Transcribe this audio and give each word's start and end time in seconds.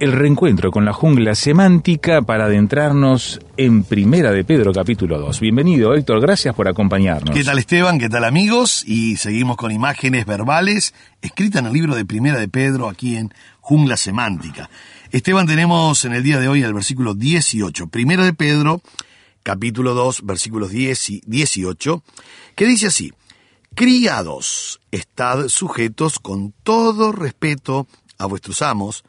El 0.00 0.12
reencuentro 0.12 0.70
con 0.70 0.84
la 0.84 0.92
jungla 0.92 1.34
semántica 1.34 2.22
para 2.22 2.44
adentrarnos 2.44 3.40
en 3.56 3.82
Primera 3.82 4.30
de 4.30 4.44
Pedro 4.44 4.72
capítulo 4.72 5.18
2. 5.18 5.40
Bienvenido 5.40 5.94
Héctor, 5.94 6.20
gracias 6.20 6.54
por 6.54 6.68
acompañarnos. 6.68 7.34
¿Qué 7.34 7.42
tal 7.42 7.58
Esteban? 7.58 7.98
¿Qué 7.98 8.08
tal 8.08 8.24
amigos? 8.24 8.84
Y 8.86 9.16
seguimos 9.16 9.56
con 9.56 9.72
imágenes 9.72 10.24
verbales 10.24 10.94
escritas 11.20 11.60
en 11.60 11.66
el 11.66 11.72
libro 11.72 11.96
de 11.96 12.04
Primera 12.04 12.38
de 12.38 12.48
Pedro 12.48 12.88
aquí 12.88 13.16
en 13.16 13.34
Jungla 13.60 13.96
Semántica. 13.96 14.70
Esteban, 15.10 15.46
tenemos 15.46 16.04
en 16.04 16.12
el 16.12 16.22
día 16.22 16.38
de 16.38 16.48
hoy 16.48 16.62
el 16.62 16.74
versículo 16.74 17.14
18. 17.14 17.88
Primera 17.88 18.24
de 18.24 18.34
Pedro, 18.34 18.82
capítulo 19.42 19.94
2, 19.94 20.24
versículos 20.24 20.70
10 20.70 21.10
y 21.10 21.22
18, 21.26 22.04
que 22.54 22.66
dice 22.66 22.86
así, 22.86 23.12
Criados, 23.74 24.80
estad 24.92 25.48
sujetos 25.48 26.18
con 26.18 26.52
todo 26.62 27.10
respeto 27.10 27.86
a 28.18 28.26
vuestros 28.26 28.62
amos, 28.62 29.04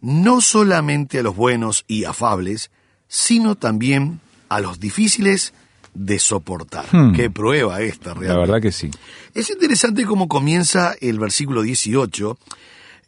no 0.00 0.40
solamente 0.40 1.18
a 1.18 1.22
los 1.22 1.36
buenos 1.36 1.84
y 1.86 2.04
afables, 2.04 2.70
sino 3.08 3.56
también 3.56 4.20
a 4.48 4.60
los 4.60 4.80
difíciles 4.80 5.52
de 5.94 6.18
soportar. 6.18 6.86
Hmm. 6.92 7.12
Qué 7.12 7.30
prueba 7.30 7.80
esta, 7.80 8.10
La 8.10 8.20
realmente. 8.20 8.40
verdad 8.40 8.62
que 8.62 8.72
sí. 8.72 8.90
Es 9.34 9.50
interesante 9.50 10.04
cómo 10.04 10.28
comienza 10.28 10.94
el 11.00 11.18
versículo 11.18 11.62
18. 11.62 12.38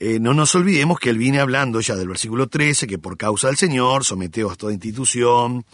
Eh, 0.00 0.18
no 0.18 0.34
nos 0.34 0.54
olvidemos 0.56 0.98
que 0.98 1.10
él 1.10 1.18
viene 1.18 1.38
hablando 1.38 1.80
ya 1.80 1.94
del 1.94 2.08
versículo 2.08 2.48
13, 2.48 2.88
que 2.88 2.98
por 2.98 3.16
causa 3.16 3.46
del 3.46 3.56
Señor 3.56 4.04
someteos 4.04 4.52
a 4.52 4.56
toda 4.56 4.72
institución, 4.72 5.64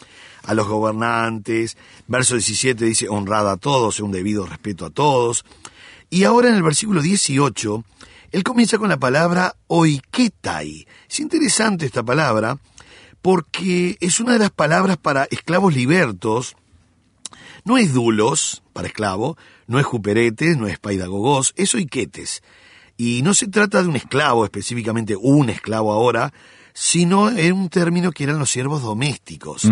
a 0.45 0.53
los 0.53 0.69
gobernantes. 0.69 1.79
Verso 2.07 2.35
17 2.35 2.85
dice, 2.85 3.09
honrad 3.09 3.51
a 3.51 3.57
todos, 3.57 4.01
un 4.01 4.13
debido 4.13 4.45
respeto 4.47 4.85
a 4.85 4.91
todos. 4.91 5.47
Y 6.11 6.25
ahora 6.25 6.49
en 6.49 6.57
el 6.57 6.63
versículo 6.63 7.01
18, 7.01 7.85
él 8.31 8.43
comienza 8.43 8.79
con 8.79 8.89
la 8.89 8.99
palabra 8.99 9.55
oiketai. 9.67 10.87
Es 11.09 11.21
interesante 11.21 11.87
esta 11.87 12.03
palabra 12.03 12.59
porque 13.23 13.97
es 14.01 14.21
una 14.21 14.35
de 14.35 14.39
las 14.39 14.51
palabras 14.51 14.97
para 14.97 15.25
esclavos 15.31 15.75
libertos. 15.75 16.57
No 17.65 17.79
es 17.79 17.93
dulos 17.93 18.63
para 18.73 18.89
esclavo, 18.89 19.37
no 19.67 19.79
es 19.79 19.87
juperetes, 19.87 20.57
no 20.57 20.67
es 20.67 20.79
paidagogos, 20.79 21.53
es 21.57 21.75
oiketes. 21.75 22.43
Y 22.97 23.23
no 23.23 23.35
se 23.35 23.49
trata 23.49 23.83
de 23.83 23.89
un 23.89 23.97
esclavo, 23.97 24.45
específicamente 24.45 25.17
un 25.17 25.51
esclavo 25.51 25.93
ahora, 25.93 26.33
sino 26.73 27.29
en 27.31 27.53
un 27.55 27.69
término 27.69 28.13
que 28.13 28.25
eran 28.25 28.39
los 28.39 28.51
siervos 28.51 28.83
domésticos. 28.83 29.69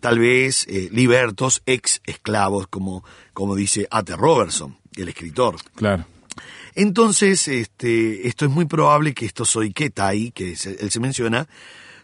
Tal 0.00 0.18
vez 0.18 0.66
eh, 0.68 0.88
libertos, 0.92 1.62
ex 1.66 2.00
esclavos, 2.04 2.66
como, 2.66 3.04
como 3.32 3.54
dice 3.54 3.86
Ate 3.90 4.16
Robertson, 4.16 4.76
el 4.96 5.08
escritor. 5.08 5.56
Claro. 5.74 6.04
Entonces, 6.80 7.48
este, 7.48 8.28
esto 8.28 8.44
es 8.44 8.50
muy 8.50 8.64
probable 8.66 9.12
que 9.12 9.26
estos 9.26 9.54
oiketai, 9.56 10.30
que 10.30 10.54
se- 10.56 10.76
él 10.80 10.90
se 10.90 11.00
menciona, 11.00 11.48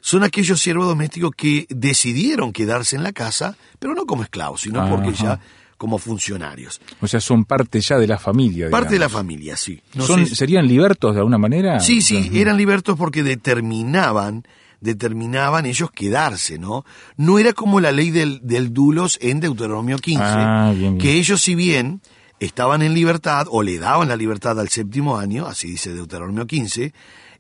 son 0.00 0.24
aquellos 0.24 0.60
siervos 0.60 0.86
domésticos 0.88 1.30
que 1.36 1.66
decidieron 1.70 2.52
quedarse 2.52 2.96
en 2.96 3.04
la 3.04 3.12
casa, 3.12 3.56
pero 3.78 3.94
no 3.94 4.04
como 4.04 4.24
esclavos, 4.24 4.62
sino 4.62 4.86
porque 4.90 5.10
Ajá. 5.10 5.22
ya 5.24 5.40
como 5.78 5.98
funcionarios. 5.98 6.80
O 7.00 7.06
sea, 7.06 7.20
son 7.20 7.44
parte 7.44 7.80
ya 7.80 7.98
de 7.98 8.06
la 8.06 8.18
familia. 8.18 8.68
Parte 8.70 8.94
de 8.94 8.98
la 8.98 9.08
familia, 9.08 9.56
sí. 9.56 9.80
No 9.94 10.04
Son- 10.06 10.26
sé- 10.26 10.34
¿Serían 10.34 10.66
libertos 10.66 11.14
de 11.14 11.20
alguna 11.20 11.38
manera? 11.38 11.78
Sí, 11.80 12.00
sí, 12.02 12.30
eran 12.34 12.56
libertos 12.56 12.96
porque 12.98 13.22
determinaban, 13.22 14.44
determinaban 14.80 15.66
ellos 15.66 15.90
quedarse, 15.90 16.58
¿no? 16.58 16.84
No 17.16 17.38
era 17.38 17.52
como 17.52 17.80
la 17.80 17.92
ley 17.92 18.10
del, 18.10 18.40
del 18.42 18.72
dulos 18.72 19.18
en 19.22 19.40
Deuteronomio 19.40 19.98
15, 19.98 20.22
Ah, 20.24 20.72
bien, 20.74 20.96
bien. 20.96 20.98
que 20.98 21.14
ellos 21.18 21.40
si 21.40 21.54
bien 21.54 22.00
estaban 22.44 22.82
en 22.82 22.94
libertad 22.94 23.46
o 23.50 23.62
le 23.62 23.78
daban 23.78 24.08
la 24.08 24.16
libertad 24.16 24.58
al 24.58 24.68
séptimo 24.68 25.18
año, 25.18 25.46
así 25.46 25.68
dice 25.68 25.94
Deuteronomio 25.94 26.46
15, 26.46 26.92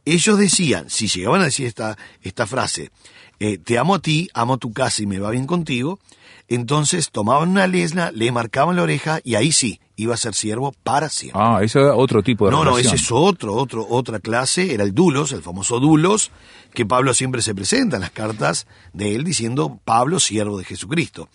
ellos 0.04 0.38
decían, 0.38 0.90
si 0.90 1.08
llegaban 1.08 1.40
a 1.40 1.44
decir 1.44 1.66
esta, 1.66 1.96
esta 2.22 2.46
frase, 2.46 2.90
eh, 3.40 3.58
te 3.58 3.78
amo 3.78 3.96
a 3.96 3.98
ti, 4.00 4.28
amo 4.34 4.58
tu 4.58 4.72
casa 4.72 5.02
y 5.02 5.06
me 5.06 5.18
va 5.18 5.30
bien 5.30 5.46
contigo, 5.46 5.98
entonces 6.48 7.10
tomaban 7.10 7.50
una 7.50 7.66
lesna, 7.66 8.10
le 8.10 8.30
marcaban 8.30 8.76
la 8.76 8.82
oreja 8.82 9.20
y 9.24 9.34
ahí 9.34 9.50
sí, 9.50 9.80
iba 9.96 10.14
a 10.14 10.18
ser 10.18 10.34
siervo 10.34 10.74
para 10.82 11.08
siempre. 11.08 11.40
Ah, 11.42 11.60
eso 11.62 11.80
era 11.80 11.94
otro 11.94 12.22
tipo 12.22 12.46
de 12.46 12.52
No, 12.52 12.64
no, 12.64 12.78
ese 12.78 12.96
es 12.96 13.10
otro, 13.10 13.54
otro, 13.54 13.86
otra 13.88 14.18
clase, 14.18 14.74
era 14.74 14.84
el 14.84 14.94
dulos, 14.94 15.32
el 15.32 15.42
famoso 15.42 15.80
dulos, 15.80 16.30
que 16.74 16.84
Pablo 16.84 17.14
siempre 17.14 17.42
se 17.42 17.54
presenta 17.54 17.96
en 17.96 18.02
las 18.02 18.10
cartas 18.10 18.66
de 18.92 19.14
él 19.14 19.24
diciendo 19.24 19.78
Pablo, 19.84 20.20
siervo 20.20 20.58
de 20.58 20.64
Jesucristo. 20.64 21.28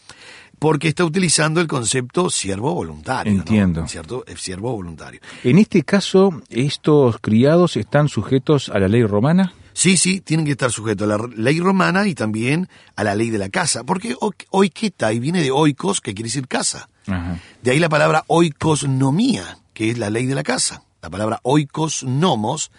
Porque 0.59 0.89
está 0.89 1.05
utilizando 1.05 1.61
el 1.61 1.67
concepto 1.67 2.29
siervo 2.29 2.73
voluntario. 2.73 3.31
¿no? 3.33 3.39
Entiendo. 3.39 3.87
¿Cierto? 3.87 4.23
El 4.27 4.37
siervo 4.37 4.71
voluntario. 4.73 5.21
En 5.43 5.57
este 5.57 5.83
caso, 5.83 6.41
¿estos 6.49 7.17
criados 7.19 7.77
están 7.77 8.09
sujetos 8.09 8.69
a 8.69 8.77
la 8.79 8.87
ley 8.87 9.03
romana? 9.05 9.53
Sí, 9.73 9.95
sí, 9.95 10.19
tienen 10.19 10.45
que 10.45 10.51
estar 10.51 10.71
sujetos 10.71 11.09
a 11.09 11.17
la 11.17 11.29
ley 11.37 11.59
romana 11.61 12.05
y 12.07 12.13
también 12.13 12.67
a 12.97 13.03
la 13.05 13.15
ley 13.15 13.29
de 13.29 13.37
la 13.37 13.47
casa. 13.49 13.85
Porque 13.85 14.13
o- 14.19 14.33
oiketai 14.49 15.19
viene 15.19 15.41
de 15.41 15.51
oikos, 15.51 16.01
que 16.01 16.13
quiere 16.13 16.27
decir 16.27 16.47
casa. 16.49 16.89
Ajá. 17.07 17.39
De 17.63 17.71
ahí 17.71 17.79
la 17.79 17.87
palabra 17.89 18.25
oikosnomía, 18.27 19.57
que 19.73 19.89
es 19.89 19.97
la 19.97 20.09
ley 20.09 20.25
de 20.25 20.35
la 20.35 20.43
casa. 20.43 20.83
La 21.01 21.09
palabra 21.09 21.39
oikos 21.43 22.03
nomos, 22.03 22.71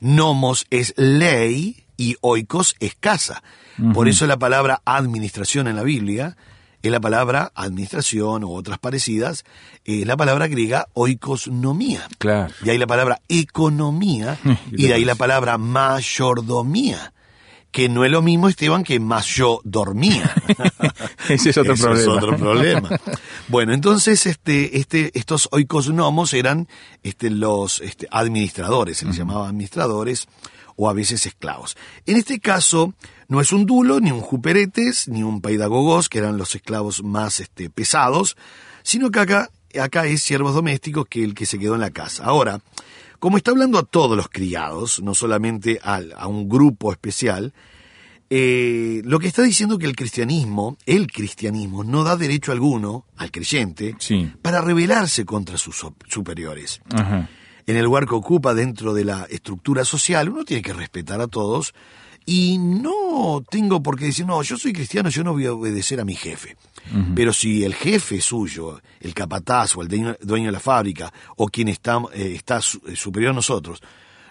nomos 0.00 0.66
es 0.70 0.94
ley 0.96 1.84
y 1.96 2.16
oikos 2.20 2.76
es 2.80 2.94
casa. 2.94 3.42
Por 3.92 4.08
eso 4.08 4.26
la 4.26 4.38
palabra 4.38 4.80
administración 4.84 5.66
en 5.68 5.76
la 5.76 5.82
Biblia 5.82 6.36
es 6.86 6.92
la 6.92 7.00
palabra 7.00 7.52
administración 7.54 8.44
o 8.44 8.50
otras 8.50 8.78
parecidas, 8.78 9.44
es 9.84 10.06
la 10.06 10.16
palabra 10.16 10.46
griega 10.46 10.88
oikosnomía. 10.94 12.06
Claro. 12.18 12.52
De 12.60 12.70
ahí 12.70 12.78
la 12.78 12.86
palabra 12.86 13.20
economía 13.28 14.38
y 14.72 14.88
de 14.88 14.94
ahí 14.94 15.04
la 15.04 15.14
palabra 15.14 15.58
mayordomía. 15.58 17.12
Que 17.72 17.90
no 17.90 18.06
es 18.06 18.10
lo 18.10 18.22
mismo, 18.22 18.48
Esteban, 18.48 18.84
que 18.84 18.98
mayordormía. 18.98 20.34
Ese 21.28 21.50
es 21.50 21.58
otro 21.58 21.74
Ese 21.74 21.82
problema. 21.82 22.12
Es 22.12 22.16
otro 22.16 22.36
problema. 22.36 22.88
Bueno, 23.48 23.74
entonces 23.74 24.26
este, 24.26 24.78
este, 24.78 25.16
estos 25.16 25.48
oikosnomos 25.52 26.34
eran 26.34 26.66
este, 27.04 27.30
los 27.30 27.80
este, 27.80 28.08
administradores, 28.10 28.98
se 28.98 29.06
les 29.06 29.16
llamaba 29.16 29.46
administradores 29.46 30.26
o 30.74 30.90
a 30.90 30.92
veces 30.92 31.26
esclavos. 31.26 31.76
En 32.06 32.16
este 32.16 32.40
caso, 32.40 32.94
no 33.28 33.40
es 33.40 33.52
un 33.52 33.66
dulo, 33.66 34.00
ni 34.00 34.10
un 34.12 34.20
juperetes, 34.20 35.08
ni 35.08 35.22
un 35.22 35.40
paidagogos, 35.40 36.08
que 36.08 36.18
eran 36.18 36.36
los 36.38 36.54
esclavos 36.54 37.02
más 37.02 37.40
este, 37.40 37.70
pesados, 37.70 38.36
sino 38.82 39.10
que 39.10 39.20
acá, 39.20 39.50
acá 39.80 40.06
es 40.06 40.22
siervos 40.22 40.54
domésticos 40.54 41.06
que 41.08 41.24
el 41.24 41.34
que 41.34 41.46
se 41.46 41.58
quedó 41.58 41.74
en 41.74 41.80
la 41.80 41.90
casa. 41.90 42.24
Ahora, 42.24 42.60
como 43.18 43.36
está 43.36 43.50
hablando 43.50 43.78
a 43.78 43.82
todos 43.84 44.16
los 44.16 44.28
criados, 44.28 45.00
no 45.02 45.14
solamente 45.14 45.80
al- 45.82 46.14
a 46.16 46.26
un 46.28 46.48
grupo 46.48 46.92
especial, 46.92 47.52
eh, 48.28 49.02
lo 49.04 49.18
que 49.20 49.28
está 49.28 49.42
diciendo 49.42 49.78
que 49.78 49.86
el 49.86 49.94
cristianismo, 49.94 50.76
el 50.84 51.06
cristianismo, 51.06 51.84
no 51.84 52.02
da 52.02 52.16
derecho 52.16 52.50
alguno 52.52 53.04
al 53.16 53.30
creyente 53.30 53.94
Sí. 53.98 54.32
para 54.42 54.60
rebelarse 54.60 55.24
contra 55.24 55.56
sus 55.58 55.84
superiores. 56.08 56.80
Ajá. 56.92 57.28
En 57.68 57.76
el 57.76 57.84
lugar 57.84 58.06
que 58.06 58.14
ocupa 58.14 58.54
dentro 58.54 58.94
de 58.94 59.04
la 59.04 59.26
estructura 59.30 59.84
social, 59.84 60.28
uno 60.28 60.44
tiene 60.44 60.62
que 60.62 60.72
respetar 60.72 61.20
a 61.20 61.26
todos 61.28 61.72
y 62.26 62.58
no 62.58 63.44
tengo 63.48 63.80
por 63.80 63.96
qué 63.96 64.06
decir, 64.06 64.26
no, 64.26 64.42
yo 64.42 64.58
soy 64.58 64.72
cristiano, 64.72 65.08
yo 65.08 65.22
no 65.22 65.32
voy 65.32 65.46
a 65.46 65.52
obedecer 65.52 66.00
a 66.00 66.04
mi 66.04 66.16
jefe. 66.16 66.56
Pero 67.16 67.32
si 67.32 67.64
el 67.64 67.74
jefe 67.74 68.20
suyo, 68.20 68.80
el 69.00 69.12
capataz 69.12 69.76
o 69.76 69.82
el 69.82 69.88
dueño, 69.88 70.16
dueño 70.20 70.46
de 70.46 70.52
la 70.52 70.60
fábrica 70.60 71.12
o 71.36 71.48
quien 71.48 71.66
está, 71.68 72.00
eh, 72.14 72.32
está 72.36 72.58
eh, 72.58 72.94
superior 72.94 73.32
a 73.32 73.34
nosotros, 73.34 73.82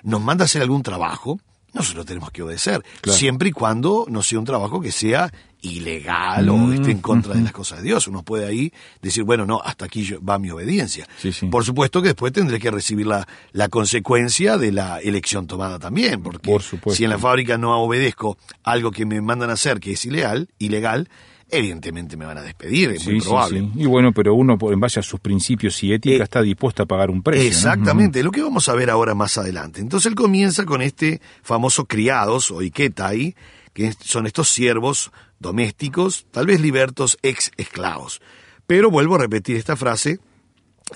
nos 0.03 0.21
manda 0.21 0.43
a 0.43 0.45
hacer 0.45 0.61
algún 0.61 0.81
trabajo, 0.81 1.39
nosotros 1.75 2.05
tenemos 2.05 2.31
que 2.31 2.41
obedecer, 2.41 2.83
Claro. 3.01 3.17
siempre 3.19 3.49
y 3.49 3.51
cuando 3.51 4.05
no 4.09 4.23
sea 4.23 4.39
un 4.39 4.45
trabajo 4.45 4.81
que 4.81 4.91
sea 4.91 5.31
ilegal 5.61 6.47
o 6.49 6.57
Mm, 6.57 6.73
esté 6.73 6.91
en 6.91 6.99
contra 7.01 7.33
de 7.33 7.41
las 7.41 7.51
cosas 7.51 7.79
de 7.79 7.85
Dios. 7.85 8.07
Uno 8.07 8.21
puede 8.23 8.45
ahí 8.45 8.71
decir, 9.01 9.23
bueno, 9.23 9.45
no, 9.45 9.61
hasta 9.63 9.85
aquí 9.85 10.07
va 10.27 10.37
mi 10.37 10.51
obediencia. 10.51 11.07
Sí, 11.17 11.31
sí. 11.33 11.47
Por 11.47 11.65
supuesto 11.65 12.01
que 12.01 12.09
después 12.09 12.31
tendré 12.33 12.59
que 12.59 12.69
recibir 12.71 13.07
la, 13.07 13.27
la 13.51 13.67
consecuencia 13.67 14.57
de 14.57 14.71
la 14.71 14.99
elección 14.99 15.47
tomada 15.47 15.79
también, 15.79 16.21
porque 16.21 16.51
Por 16.51 16.61
supuesto. 16.61 16.95
si 16.97 17.03
en 17.03 17.09
la 17.09 17.17
fábrica 17.17 17.57
no 17.57 17.77
obedezco 17.81 18.37
algo 18.63 18.91
que 18.91 19.05
me 19.05 19.21
mandan 19.21 19.49
a 19.49 19.53
hacer 19.53 19.79
que 19.79 19.93
es 19.93 20.05
ilegal, 20.05 20.49
ilegal, 20.59 21.09
evidentemente 21.57 22.17
me 22.17 22.25
van 22.25 22.37
a 22.37 22.41
despedir, 22.41 22.91
es 22.91 23.05
muy 23.05 23.15
Sí, 23.15 23.21
sí, 23.21 23.27
probable. 23.27 23.59
sí. 23.59 23.71
Y 23.75 23.85
bueno, 23.85 24.11
pero 24.11 24.33
uno, 24.33 24.57
en 24.61 24.79
base 24.79 24.99
a 24.99 25.03
sus 25.03 25.19
principios 25.19 25.81
y 25.83 25.93
ética, 25.93 26.15
Eh, 26.15 26.23
está 26.23 26.41
dispuesto 26.41 26.83
a 26.83 26.85
pagar 26.85 27.09
un 27.09 27.21
precio. 27.23 27.43
¿no? 27.43 27.47
Exactamente, 27.47 28.23
lo 28.23 28.31
que 28.31 28.41
vamos 28.41 28.67
a 28.69 28.73
ver 28.75 28.89
ahora 28.89 29.15
más 29.15 29.37
adelante. 29.37 29.81
Entonces 29.81 30.07
él 30.09 30.15
comienza 30.15 30.65
con 30.65 30.81
este 30.81 31.21
famoso 31.43 31.85
criados 31.85 32.51
o 32.51 32.61
iketai, 32.61 33.35
que 33.73 33.93
son 33.99 34.25
estos 34.25 34.49
siervos 34.49 35.11
domésticos, 35.39 36.25
tal 36.31 36.45
vez 36.47 36.61
libertos 36.61 37.17
ex 37.21 37.51
esclavos. 37.57 38.21
Pero 38.67 38.89
vuelvo 38.89 39.15
a 39.15 39.19
repetir 39.19 39.57
esta 39.57 39.75
frase, 39.75 40.19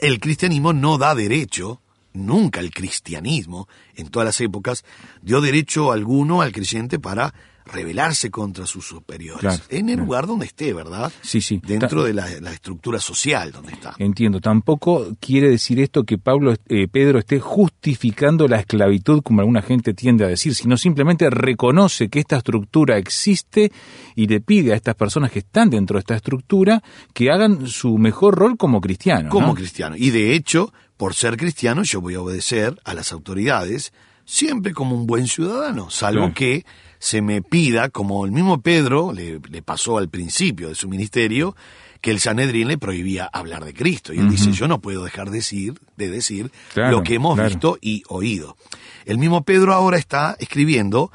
el 0.02 0.20
cristianismo 0.20 0.74
no 0.74 0.98
da 0.98 1.14
derecho, 1.16 1.82
nunca 2.14 2.60
el 2.60 2.72
cristianismo, 2.72 3.68
en 3.96 4.08
todas 4.10 4.26
las 4.26 4.42
épocas, 4.42 4.84
dio 5.22 5.42
derecho 5.42 5.92
alguno 5.92 6.42
al 6.42 6.52
creyente 6.52 7.00
para 7.00 7.34
rebelarse 7.72 8.30
contra 8.32 8.66
sus 8.66 8.86
superiores. 8.86 9.42
Claro, 9.42 9.64
en 9.70 9.90
el 9.90 9.96
claro. 9.96 10.06
lugar 10.06 10.28
donde 10.28 10.46
esté, 10.46 10.74
¿verdad? 10.74 11.12
Sí, 11.22 11.42
sí. 11.42 11.62
Dentro 11.66 12.02
Ta- 12.02 12.08
de 12.08 12.14
la, 12.14 12.28
la 12.42 12.52
estructura 12.54 13.00
social 13.00 13.52
donde 13.52 13.74
está. 13.74 13.96
Entiendo. 14.00 14.40
Tampoco 14.42 15.08
quiere 15.20 15.50
decir 15.50 15.80
esto 15.80 16.04
que 16.04 16.18
Pablo, 16.18 16.54
eh, 16.68 16.88
Pedro 16.88 17.20
esté 17.20 17.40
justificando 17.40 18.48
la 18.48 18.60
esclavitud, 18.60 19.22
como 19.22 19.42
alguna 19.42 19.62
gente 19.62 19.94
tiende 19.94 20.26
a 20.26 20.28
decir, 20.28 20.56
sino 20.56 20.78
simplemente 20.78 21.30
reconoce 21.30 22.10
que 22.10 22.20
esta 22.20 22.38
estructura 22.38 22.98
existe 22.98 23.72
y 24.16 24.28
le 24.28 24.42
pide 24.42 24.74
a 24.74 24.76
estas 24.76 24.96
personas 24.96 25.32
que 25.32 25.40
están 25.40 25.70
dentro 25.70 25.96
de 25.96 26.00
esta 26.00 26.16
estructura 26.16 26.82
que 27.14 27.32
hagan 27.32 27.68
su 27.68 27.98
mejor 27.98 28.36
rol 28.36 28.58
como 28.58 28.82
cristianos. 28.82 29.32
como 29.32 29.48
¿no? 29.48 29.54
cristiano. 29.56 29.96
Y 29.98 30.10
de 30.12 30.34
hecho, 30.34 30.74
por 30.98 31.14
ser 31.14 31.38
cristiano, 31.38 31.84
yo 31.84 32.02
voy 32.02 32.16
a 32.16 32.22
obedecer 32.22 32.80
a 32.84 32.94
las 32.94 33.12
autoridades 33.14 33.94
siempre 34.26 34.74
como 34.74 34.96
un 34.96 35.08
buen 35.08 35.28
ciudadano, 35.28 35.90
salvo 35.90 36.20
Claro. 36.20 36.34
que 36.36 36.66
se 37.00 37.22
me 37.22 37.42
pida, 37.42 37.90
como 37.90 38.26
el 38.26 38.32
mismo 38.32 38.62
Pedro 38.62 39.12
le, 39.14 39.40
le 39.50 39.62
pasó 39.62 39.98
al 39.98 40.10
principio 40.10 40.70
de 40.70 40.76
su 40.76 40.88
ministerio, 40.90 41.56
que 42.02 42.12
el 42.12 42.20
Sanedrín 42.20 42.68
le 42.70 42.78
prohibía 42.78 43.26
hablar 43.26 43.66
de 43.66 43.74
Cristo. 43.74 44.14
Y 44.14 44.20
él 44.20 44.30
dice, 44.30 44.52
yo 44.54 44.68
no 44.68 44.80
puedo 44.80 45.04
dejar 45.04 45.32
decir, 45.32 45.74
de 45.98 46.10
decir 46.10 46.52
Claro, 46.74 46.92
lo 46.98 47.04
que 47.04 47.16
hemos 47.16 47.36
claro. 47.36 47.50
visto 47.50 47.78
y 47.82 48.04
oído. 48.08 48.56
El 49.06 49.18
mismo 49.18 49.44
Pedro 49.44 49.74
ahora 49.74 49.98
está 49.98 50.36
escribiendo 50.40 51.12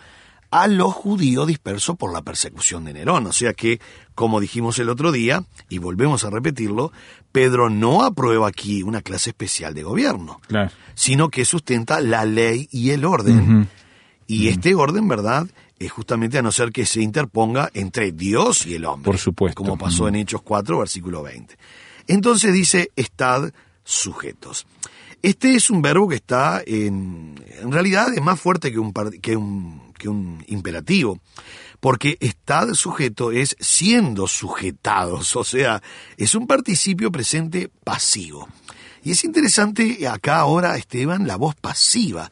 a 0.50 0.68
los 0.68 0.92
judíos 0.92 1.46
dispersos 1.46 1.96
por 1.96 2.12
la 2.12 2.22
persecución 2.22 2.84
de 2.84 2.92
Nerón. 2.92 3.26
O 3.26 3.32
sea 3.32 3.54
que, 3.54 3.80
como 4.14 4.40
dijimos 4.40 4.78
el 4.78 4.88
otro 4.90 5.10
día, 5.10 5.44
y 5.70 5.78
volvemos 5.78 6.24
a 6.24 6.30
repetirlo, 6.30 6.92
Pedro 7.32 7.70
no 7.70 8.04
aprueba 8.04 8.46
aquí 8.48 8.82
una 8.82 9.00
clase 9.00 9.30
especial 9.30 9.74
de 9.74 9.82
gobierno, 9.84 10.40
Claro. 10.46 10.70
sino 10.94 11.28
que 11.30 11.44
sustenta 11.46 12.00
la 12.00 12.24
ley 12.26 12.68
y 12.70 12.90
el 12.90 13.04
orden. 13.04 13.68
Y 14.26 14.48
este 14.48 14.74
orden, 14.74 15.08
¿verdad? 15.08 15.46
Es 15.84 15.92
justamente 15.92 16.38
a 16.38 16.42
no 16.42 16.50
ser 16.52 16.70
que 16.72 16.86
se 16.86 17.00
interponga 17.02 17.70
entre 17.74 18.12
Dios 18.12 18.66
y 18.66 18.74
el 18.74 18.84
hombre. 18.84 19.04
Por 19.06 19.18
supuesto. 19.18 19.56
Como 19.62 19.76
pasó 19.78 20.08
en 20.08 20.16
Hechos 20.16 20.42
4, 20.42 20.78
versículo 20.78 21.22
20. 21.22 21.56
Entonces 22.06 22.52
dice, 22.52 22.90
estad 22.96 23.52
sujetos. 23.84 24.66
Este 25.22 25.54
es 25.54 25.70
un 25.70 25.80
verbo 25.80 26.06
que 26.08 26.16
está 26.16 26.62
en, 26.66 27.42
en 27.60 27.72
realidad 27.72 28.12
es 28.14 28.22
más 28.22 28.38
fuerte 28.38 28.70
que 28.70 28.78
un, 28.78 28.92
par- 28.92 29.18
que 29.20 29.36
un, 29.36 29.80
que 29.96 30.08
un 30.08 30.44
imperativo, 30.48 31.18
porque 31.80 32.18
estad 32.20 32.74
sujeto 32.74 33.32
es 33.32 33.56
siendo 33.58 34.26
sujetados, 34.28 35.34
o 35.36 35.44
sea, 35.44 35.82
es 36.18 36.34
un 36.34 36.46
participio 36.46 37.10
presente 37.10 37.70
pasivo. 37.84 38.48
Y 39.02 39.12
es 39.12 39.24
interesante 39.24 40.06
acá 40.08 40.38
ahora, 40.40 40.76
Esteban, 40.76 41.26
la 41.26 41.36
voz 41.36 41.54
pasiva, 41.54 42.30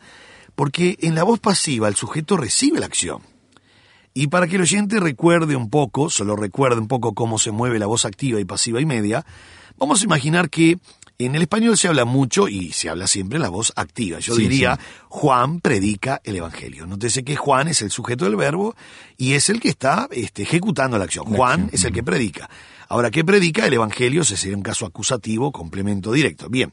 porque 0.55 0.97
en 1.01 1.15
la 1.15 1.23
voz 1.25 1.39
pasiva 1.41 1.89
el 1.89 1.97
sujeto 1.97 2.37
recibe 2.37 2.79
la 2.81 2.87
acción. 2.87 3.23
Y 4.15 4.27
para 4.27 4.47
que 4.47 4.57
el 4.57 4.63
oyente 4.63 5.01
recuerde 5.01 5.57
un 5.57 5.71
poco, 5.71 6.11
solo 6.11 6.37
recuerde 6.37 6.81
un 6.81 6.89
poco 6.89 7.15
cómo 7.15 7.39
se 7.39 7.51
mueve 7.51 7.79
la 7.79 7.87
voz 7.87 8.05
activa 8.05 8.41
y 8.41 8.45
pasiva 8.45 8.81
y 8.81 8.87
media, 8.87 9.25
vamos 9.79 10.03
a 10.03 10.05
imaginar 10.05 10.51
que 10.51 10.79
en 11.19 11.35
el 11.35 11.43
español 11.43 11.79
se 11.79 11.89
habla 11.89 12.05
mucho 12.05 12.49
y 12.49 12.73
se 12.73 12.89
habla 12.89 13.07
siempre 13.07 13.39
la 13.39 13.49
voz 13.49 13.73
activa. 13.77 14.19
Yo 14.19 14.35
Sí, 14.35 14.43
diría, 14.43 14.77
sí. 14.77 14.83
Juan 15.09 15.61
predica 15.61 16.21
el 16.25 16.37
Evangelio. 16.37 16.87
Nótese 16.87 17.23
que 17.25 17.37
Juan 17.37 17.69
es 17.69 17.81
el 17.83 17.91
sujeto 17.91 18.25
del 18.25 18.37
verbo 18.37 18.75
y 19.17 19.35
es 19.35 19.49
el 19.49 19.61
que 19.61 19.69
está 19.69 20.09
este, 20.11 20.43
ejecutando 20.43 20.99
la 20.99 21.05
acción. 21.05 21.27
La 21.31 21.37
Juan 21.37 21.53
acción, 21.53 21.71
es 21.73 21.85
el 21.85 21.93
que 21.93 22.03
predica. 22.03 22.51
Ahora, 22.89 23.11
¿qué 23.11 23.25
predica? 23.25 23.67
El 23.67 23.75
Evangelio, 23.75 24.23
ese 24.23 24.37
sería 24.37 24.57
un 24.57 24.63
caso 24.63 24.85
acusativo, 24.85 25.53
complemento 25.53 26.13
directo. 26.13 26.49
Bien. 26.51 26.73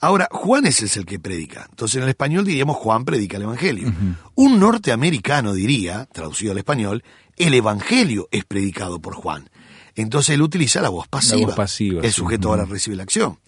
Ahora, 0.00 0.28
Juan 0.30 0.66
es 0.66 0.96
el 0.96 1.04
que 1.04 1.18
predica. 1.18 1.66
Entonces, 1.70 1.96
en 1.96 2.04
el 2.04 2.08
español 2.08 2.44
diríamos 2.44 2.76
Juan 2.76 3.04
predica 3.04 3.36
el 3.36 3.42
Evangelio. 3.44 3.92
Un 4.34 4.58
norteamericano 4.58 5.52
diría, 5.52 6.06
traducido 6.06 6.52
al 6.52 6.58
español, 6.58 7.04
el 7.36 7.54
Evangelio 7.54 8.28
es 8.30 8.44
predicado 8.44 9.00
por 9.00 9.14
Juan. 9.14 9.50
Entonces 9.94 10.34
él 10.34 10.42
utiliza 10.42 10.80
la 10.80 10.88
voz 10.88 11.08
pasiva. 11.08 11.48
voz 11.48 11.56
pasiva, 11.56 12.02
El 12.02 12.12
sujeto 12.12 12.48
ahora 12.48 12.64
recibe 12.64 12.96
la 12.96 13.02
acción. 13.02 13.38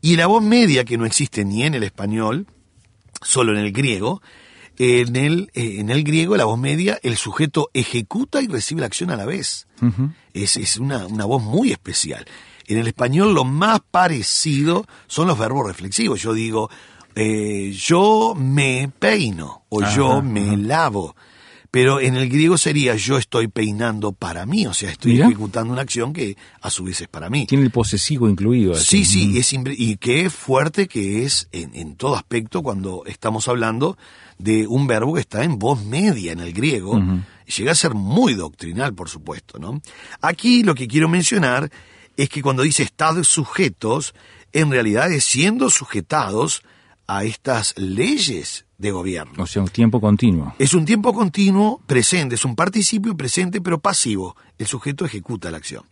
Y 0.00 0.16
la 0.16 0.26
voz 0.26 0.42
media, 0.42 0.84
que 0.84 0.96
no 0.96 1.06
existe 1.06 1.44
ni 1.44 1.64
en 1.64 1.74
el 1.74 1.82
español, 1.82 2.46
solo 3.22 3.52
en 3.52 3.58
el 3.58 3.72
griego, 3.72 4.22
en 4.78 5.16
el, 5.16 5.50
eh, 5.54 5.76
en 5.78 5.90
el 5.90 6.04
griego, 6.04 6.36
la 6.36 6.44
voz 6.44 6.58
media, 6.58 6.98
el 7.02 7.16
sujeto 7.16 7.68
ejecuta 7.74 8.40
y 8.40 8.46
recibe 8.46 8.80
la 8.80 8.86
acción 8.86 9.10
a 9.10 9.16
la 9.16 9.26
vez. 9.26 9.66
Es, 10.32 10.56
es 10.56 10.76
una, 10.76 11.06
una 11.06 11.24
voz 11.24 11.42
muy 11.42 11.72
especial. 11.72 12.26
En 12.70 12.78
el 12.78 12.86
español 12.86 13.34
lo 13.34 13.44
más 13.44 13.80
parecido 13.90 14.86
son 15.06 15.26
los 15.28 15.38
verbos 15.38 15.66
reflexivos. 15.66 16.22
Yo 16.22 16.32
digo, 16.32 16.70
eh, 17.14 17.72
yo 17.76 18.34
me 18.36 18.90
peino 18.98 19.62
o 19.68 19.82
Ajá, 19.82 19.94
yo 19.96 20.22
me 20.22 20.42
ajá. 20.48 20.56
lavo. 20.56 21.16
Pero 21.72 22.00
en 22.00 22.16
el 22.16 22.28
griego 22.28 22.58
sería 22.58 22.96
yo 22.96 23.16
estoy 23.16 23.46
peinando 23.46 24.10
para 24.10 24.44
mí, 24.44 24.66
o 24.66 24.74
sea, 24.74 24.90
estoy 24.90 25.12
Mira. 25.12 25.26
ejecutando 25.26 25.72
una 25.72 25.82
acción 25.82 26.12
que 26.12 26.36
a 26.60 26.68
su 26.68 26.82
vez 26.82 27.00
es 27.00 27.06
para 27.06 27.30
mí. 27.30 27.46
Tiene 27.46 27.62
el 27.62 27.70
posesivo 27.70 28.28
incluido. 28.28 28.74
Sí, 28.74 29.02
así. 29.02 29.04
sí, 29.04 29.38
es 29.38 29.52
impre- 29.52 29.76
y 29.78 29.96
qué 29.96 30.30
fuerte 30.30 30.88
que 30.88 31.22
es 31.24 31.48
en, 31.52 31.72
en 31.76 31.94
todo 31.94 32.16
aspecto 32.16 32.62
cuando 32.64 33.04
estamos 33.06 33.46
hablando 33.46 33.96
de 34.36 34.66
un 34.66 34.88
verbo 34.88 35.14
que 35.14 35.20
está 35.20 35.44
en 35.44 35.60
voz 35.60 35.84
media 35.84 36.32
en 36.32 36.40
el 36.40 36.52
griego. 36.52 37.00
Llega 37.56 37.70
a 37.72 37.76
ser 37.76 37.94
muy 37.94 38.34
doctrinal, 38.34 38.92
por 38.92 39.08
supuesto, 39.08 39.60
¿no? 39.60 39.80
Aquí 40.20 40.64
lo 40.64 40.74
que 40.74 40.88
quiero 40.88 41.08
mencionar 41.08 41.70
es 42.22 42.28
que 42.28 42.42
cuando 42.42 42.62
dice 42.62 42.82
estad 42.82 43.22
sujetos, 43.22 44.14
en 44.52 44.70
realidad 44.70 45.10
es 45.10 45.24
siendo 45.24 45.70
sujetados 45.70 46.62
a 47.06 47.24
estas 47.24 47.74
leyes 47.78 48.66
de 48.76 48.90
gobierno. 48.90 49.42
O 49.42 49.46
sea, 49.46 49.62
un 49.62 49.68
tiempo 49.68 50.00
continuo. 50.00 50.54
Es 50.58 50.74
un 50.74 50.84
tiempo 50.84 51.14
continuo 51.14 51.80
presente, 51.86 52.34
es 52.34 52.44
un 52.44 52.56
participio 52.56 53.16
presente 53.16 53.60
pero 53.62 53.78
pasivo. 53.78 54.36
El 54.58 54.66
sujeto 54.66 55.06
ejecuta 55.06 55.50
la 55.50 55.56
acción. 55.56 55.84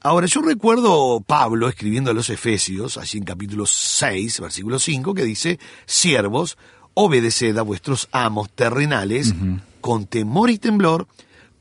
Ahora, 0.00 0.26
yo 0.26 0.40
recuerdo 0.40 1.20
Pablo 1.20 1.68
escribiendo 1.68 2.10
a 2.10 2.14
los 2.14 2.30
Efesios, 2.30 2.96
allí 2.96 3.18
en 3.18 3.24
capítulo 3.24 3.66
6, 3.66 4.40
versículo 4.40 4.78
5, 4.78 5.12
que 5.12 5.24
dice, 5.24 5.58
siervos, 5.84 6.56
obedeced 6.94 7.58
a 7.58 7.62
vuestros 7.62 8.08
amos 8.12 8.48
terrenales 8.50 9.34
con 9.82 10.06
temor 10.06 10.48
y 10.48 10.56
temblor, 10.56 11.06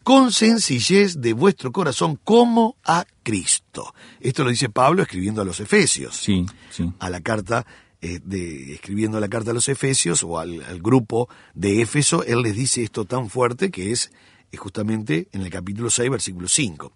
con 0.03 0.32
sencillez 0.32 1.22
de 1.22 1.34
vuestro 1.34 1.72
corazón 1.72 2.20
como 2.24 2.75
a 2.86 3.06
Cristo. 3.24 3.94
Esto 4.20 4.44
lo 4.44 4.50
dice 4.50 4.70
Pablo 4.70 5.01
escribiendo 5.03 5.41
a 5.41 5.46
los 5.46 5.60
Efesios 5.60 6.15
Sí, 6.15 6.46
sí. 6.70 6.91
a 7.00 7.10
la 7.10 7.22
carta, 7.22 7.65
eh, 8.01 8.20
de, 8.24 8.74
escribiendo 8.74 9.20
la 9.20 9.27
carta 9.27 9.51
a 9.51 9.53
los 9.53 9.70
Efesios 9.70 10.24
o 10.24 10.39
al, 10.39 10.63
al 10.63 10.82
grupo 10.82 11.29
de 11.53 11.82
Éfeso, 11.82 12.24
él 12.24 12.41
les 12.41 12.56
dice 12.56 12.84
esto 12.84 13.06
tan 13.06 13.29
fuerte 13.29 13.72
que 13.72 13.91
es, 13.91 14.12
eh, 14.51 14.58
justamente 14.58 15.27
en 15.32 15.41
el 15.41 15.50
capítulo 15.50 15.89
6, 15.89 16.10
versículo 16.10 16.48
5. 16.48 16.91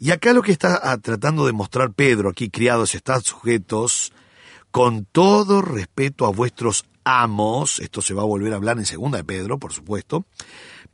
Y 0.00 0.10
acá 0.10 0.32
lo 0.32 0.42
que 0.42 0.52
está 0.52 0.80
ah, 0.82 0.98
tratando 0.98 1.46
de 1.46 1.52
mostrar 1.52 1.92
Pedro, 1.92 2.30
aquí 2.30 2.50
criados, 2.50 2.94
estad 2.94 3.22
sujetos 3.22 4.12
con 4.70 5.04
todo 5.04 5.62
respeto 5.62 6.26
a 6.26 6.30
vuestros 6.30 6.84
amos, 7.04 7.78
esto 7.80 8.02
se 8.02 8.14
va 8.14 8.22
a 8.22 8.26
volver 8.26 8.52
a 8.52 8.56
hablar 8.56 8.78
en 8.78 8.86
segunda 8.86 9.18
de 9.18 9.24
Pedro, 9.24 9.58
por 9.58 9.72
supuesto, 9.72 10.24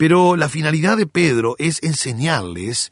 pero 0.00 0.35
la 0.35 0.49
finalidad 0.49 0.97
de 0.97 1.07
Pedro 1.07 1.57
es 1.59 1.83
enseñarles 1.83 2.90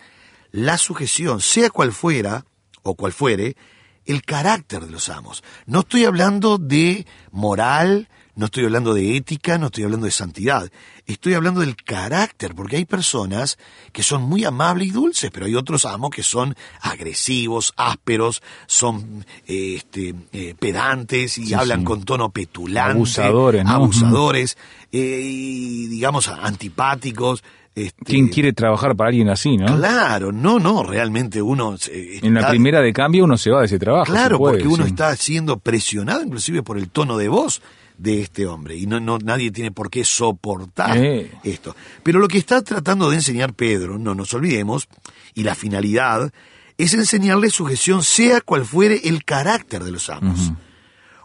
la 0.51 0.77
sujeción, 0.77 1.41
sea 1.41 1.71
cual 1.71 1.95
fuera 1.95 2.45
o 2.83 2.97
cual 2.97 3.15
fuere, 3.15 3.57
el 4.05 4.21
carácter 4.21 4.85
de 4.85 4.91
los 4.91 5.09
amos. 5.09 5.43
No 5.65 5.81
estoy 5.81 6.05
hablando 6.05 6.59
de 6.59 7.07
moral, 7.31 8.11
no 8.39 8.47
estoy 8.47 8.65
hablando 8.65 8.95
de 8.95 9.17
ética, 9.17 9.59
no 9.59 9.67
estoy 9.67 9.85
hablando 9.85 10.07
de 10.07 10.13
santidad, 10.13 10.71
estoy 11.07 11.35
hablando 11.35 11.61
del 11.61 11.77
carácter, 11.77 12.55
porque 12.55 12.77
hay 12.77 12.85
personas 12.87 13.59
que 13.93 14.03
son 14.03 14.23
muy 14.23 14.45
amables 14.45 14.89
y 14.89 14.91
dulces, 14.93 15.31
pero 15.33 15.47
hay 15.47 15.55
otros 15.55 15.85
amos 15.85 16.11
que 16.11 16.23
son 16.23 16.55
agresivos, 16.81 17.75
ásperos, 17.77 18.43
son 18.67 19.25
eh, 19.47 19.75
este, 19.77 20.15
eh, 20.33 20.55
pedantes 20.59 21.37
y 21.39 21.47
Sí, 21.49 21.55
hablan 21.55 21.81
sí. 21.81 21.85
con 21.85 22.05
tono 22.05 22.31
petulante, 22.31 22.93
Abusadores, 22.93 23.65
¿no? 23.65 23.71
abusadores, 23.71 24.57
eh, 24.93 25.21
y 25.25 25.87
digamos 25.89 26.29
antipáticos. 26.29 27.43
este, 27.75 28.05
¿Quién 28.05 28.29
quiere 28.29 28.53
trabajar 28.53 28.97
para 28.97 29.09
alguien 29.09 29.29
así, 29.29 29.57
no? 29.57 29.67
Claro, 29.77 30.33
no, 30.33 30.59
no, 30.59 30.83
realmente 30.83 31.41
uno... 31.43 31.77
eh, 31.91 32.21
En 32.23 32.35
la 32.35 32.41
está- 32.41 32.51
primera 32.51 32.81
de 32.81 32.93
cambio 32.93 33.25
uno 33.25 33.37
se 33.39 33.51
va 33.51 33.61
de 33.61 33.67
ese 33.67 33.79
trabajo. 33.79 34.07
Claro, 34.13 34.39
puede, 34.39 34.55
porque 34.59 34.69
uno 34.69 34.85
sí. 34.85 34.91
está 34.91 35.15
siendo 35.17 35.59
presionado 35.59 36.23
inclusive 36.23 36.63
por 36.63 36.77
el 36.79 36.89
tono 36.91 37.17
de 37.17 37.29
voz 37.29 37.63
de 37.99 38.23
este 38.23 38.47
hombre 38.47 38.77
y 38.77 38.87
no, 38.87 39.01
no 39.01 39.19
nadie 39.19 39.51
tiene 39.51 39.73
por 39.73 39.91
qué 39.91 40.05
soportar 40.05 40.97
Eh. 40.97 41.31
esto. 41.45 41.77
Pero 42.03 42.21
lo 42.21 42.29
que 42.29 42.39
está 42.39 42.63
tratando 42.63 43.11
de 43.11 43.17
enseñar 43.17 43.53
Pedro, 43.55 43.99
no 43.99 44.15
nos 44.15 44.33
olvidemos, 44.35 44.89
y 45.35 45.43
la 45.43 45.55
finalidad 45.55 46.33
es 46.79 46.95
enseñarle 46.95 47.51
sujeción 47.51 48.03
sea 48.05 48.41
cual 48.41 48.65
fuere 48.65 49.01
el 49.09 49.25
carácter 49.25 49.83
de 49.85 49.91
los 49.91 50.09
amos. 50.11 50.53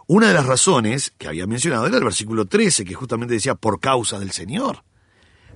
Una 0.06 0.28
de 0.28 0.34
las 0.34 0.44
razones 0.46 1.14
que 1.16 1.28
había 1.28 1.46
mencionado 1.46 1.86
era 1.86 1.96
el 1.96 2.04
versículo 2.04 2.44
13, 2.44 2.84
que 2.84 2.94
justamente 2.94 3.34
decía 3.34 3.54
por 3.54 3.80
causa 3.80 4.18
del 4.18 4.32
Señor. 4.32 4.82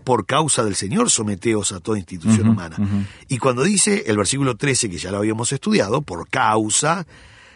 Por 0.04 0.24
causa 0.24 0.64
del 0.64 0.74
Señor 0.76 1.10
someteos 1.10 1.72
a 1.72 1.80
toda 1.80 1.98
institución 1.98 2.48
humana. 2.48 2.76
Y 3.28 3.36
cuando 3.38 3.62
dice 3.64 4.04
el 4.06 4.16
versículo 4.16 4.56
13, 4.56 4.88
que 4.88 4.96
ya 4.96 5.10
lo 5.10 5.18
habíamos 5.18 5.52
estudiado, 5.52 6.00
por 6.00 6.28
causa, 6.30 7.06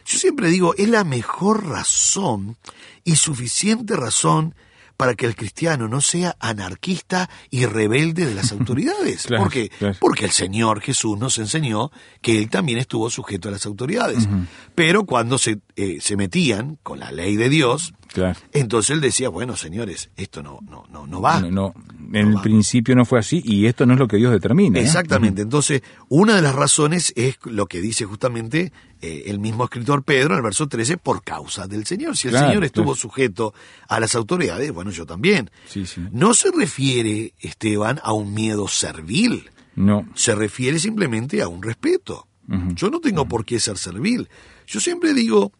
yo 0.04 0.18
siempre 0.18 0.48
digo, 0.48 0.74
es 0.76 0.88
la 0.88 1.04
mejor 1.04 1.66
razón 1.66 2.56
y 3.04 3.16
suficiente 3.16 3.96
razón 3.96 4.54
para 4.96 5.14
que 5.14 5.26
el 5.26 5.34
cristiano 5.34 5.88
no 5.88 6.00
sea 6.00 6.36
anarquista 6.38 7.28
y 7.50 7.66
rebelde 7.66 8.26
de 8.26 8.34
las 8.34 8.52
autoridades. 8.52 9.24
Claro, 9.24 9.44
¿Por 9.44 9.52
qué? 9.52 9.68
claro. 9.68 9.96
Porque 9.98 10.26
el 10.26 10.30
Señor 10.30 10.80
Jesús 10.80 11.18
nos 11.18 11.38
enseñó 11.38 11.90
que 12.20 12.38
Él 12.38 12.48
también 12.48 12.78
estuvo 12.78 13.10
sujeto 13.10 13.48
a 13.48 13.52
las 13.52 13.66
autoridades. 13.66 14.28
Pero 14.74 15.04
cuando 15.04 15.38
se, 15.38 15.58
eh, 15.76 15.98
se 16.00 16.16
metían 16.16 16.78
con 16.82 17.00
la 17.00 17.10
ley 17.10 17.34
de 17.36 17.48
Dios, 17.48 17.94
Claro. 18.12 18.38
entonces 18.52 18.90
Él 18.90 19.00
decía, 19.00 19.28
bueno, 19.28 19.56
señores, 19.56 20.10
esto 20.16 20.42
no, 20.42 20.58
no, 20.68 20.84
no, 20.90 21.06
no 21.06 21.20
va. 21.20 21.40
No, 21.40 21.50
no, 21.50 21.74
en 22.12 22.28
el 22.28 22.36
va. 22.36 22.42
principio 22.42 22.94
no 22.94 23.04
fue 23.04 23.18
así 23.18 23.42
y 23.44 23.66
esto 23.66 23.86
no 23.86 23.94
es 23.94 23.98
lo 23.98 24.06
que 24.08 24.16
Dios 24.18 24.32
determina. 24.32 24.78
¿eh? 24.78 24.82
Exactamente. 24.82 25.42
Entonces, 25.42 25.82
una 26.08 26.36
de 26.36 26.42
las 26.42 26.54
razones 26.54 27.12
es 27.16 27.38
lo 27.44 27.66
que 27.66 27.80
dice 27.80 28.04
justamente 28.04 28.72
eh, 29.00 29.24
el 29.26 29.38
mismo 29.38 29.64
escritor 29.64 30.02
Pedro 30.04 30.32
en 30.34 30.38
el 30.38 30.42
verso 30.42 30.68
13, 30.68 30.98
por 30.98 31.24
causa 31.24 31.66
del 31.66 31.86
Señor. 31.86 32.16
Si 32.16 32.28
el 32.28 32.36
Señor 32.36 32.64
estuvo 32.64 32.92
claro. 32.92 32.96
sujeto 33.00 33.54
a 33.88 33.98
las 33.98 34.14
autoridades, 34.14 34.70
bueno, 34.72 34.90
yo 34.90 35.06
también. 35.06 35.50
Sí, 35.66 35.86
sí. 35.86 36.02
No 36.12 36.34
se 36.34 36.50
refiere, 36.50 37.34
Esteban, 37.40 37.98
a 38.02 38.12
un 38.12 38.34
miedo 38.34 38.68
servil. 38.68 39.50
No. 39.74 40.06
Se 40.14 40.34
refiere 40.34 40.78
simplemente 40.78 41.40
a 41.42 41.48
un 41.48 41.62
respeto. 41.62 42.26
Yo 42.74 42.90
no 42.90 43.00
tengo 43.00 43.26
por 43.26 43.46
qué 43.46 43.58
ser 43.58 43.78
servil. 43.78 44.28
Yo 44.66 44.78
siempre 44.80 45.14
digo, 45.14 45.52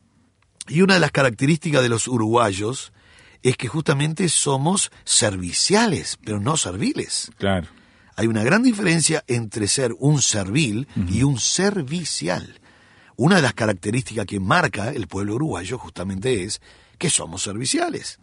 y 0.68 0.82
una 0.82 0.94
de 0.94 1.00
las 1.00 1.12
características 1.12 1.82
de 1.82 1.88
los 1.88 2.08
uruguayos 2.08 2.92
es 3.42 3.56
que 3.56 3.68
justamente 3.68 4.28
somos 4.28 4.90
serviciales, 5.04 6.18
pero 6.24 6.40
no 6.40 6.56
serviles. 6.56 7.30
Claro. 7.38 7.68
Hay 8.16 8.26
una 8.26 8.44
gran 8.44 8.62
diferencia 8.62 9.24
entre 9.26 9.66
ser 9.66 9.94
un 9.98 10.22
servil 10.22 10.86
y 11.08 11.22
un 11.22 11.38
servicial. 11.38 12.60
Una 13.16 13.36
de 13.36 13.42
las 13.42 13.54
características 13.54 14.26
que 14.26 14.38
marca 14.38 14.90
el 14.90 15.06
pueblo 15.08 15.34
uruguayo 15.34 15.78
justamente 15.78 16.44
es 16.44 16.60
que 17.02 17.10
somos 17.10 17.42
serviciales. 17.42 18.18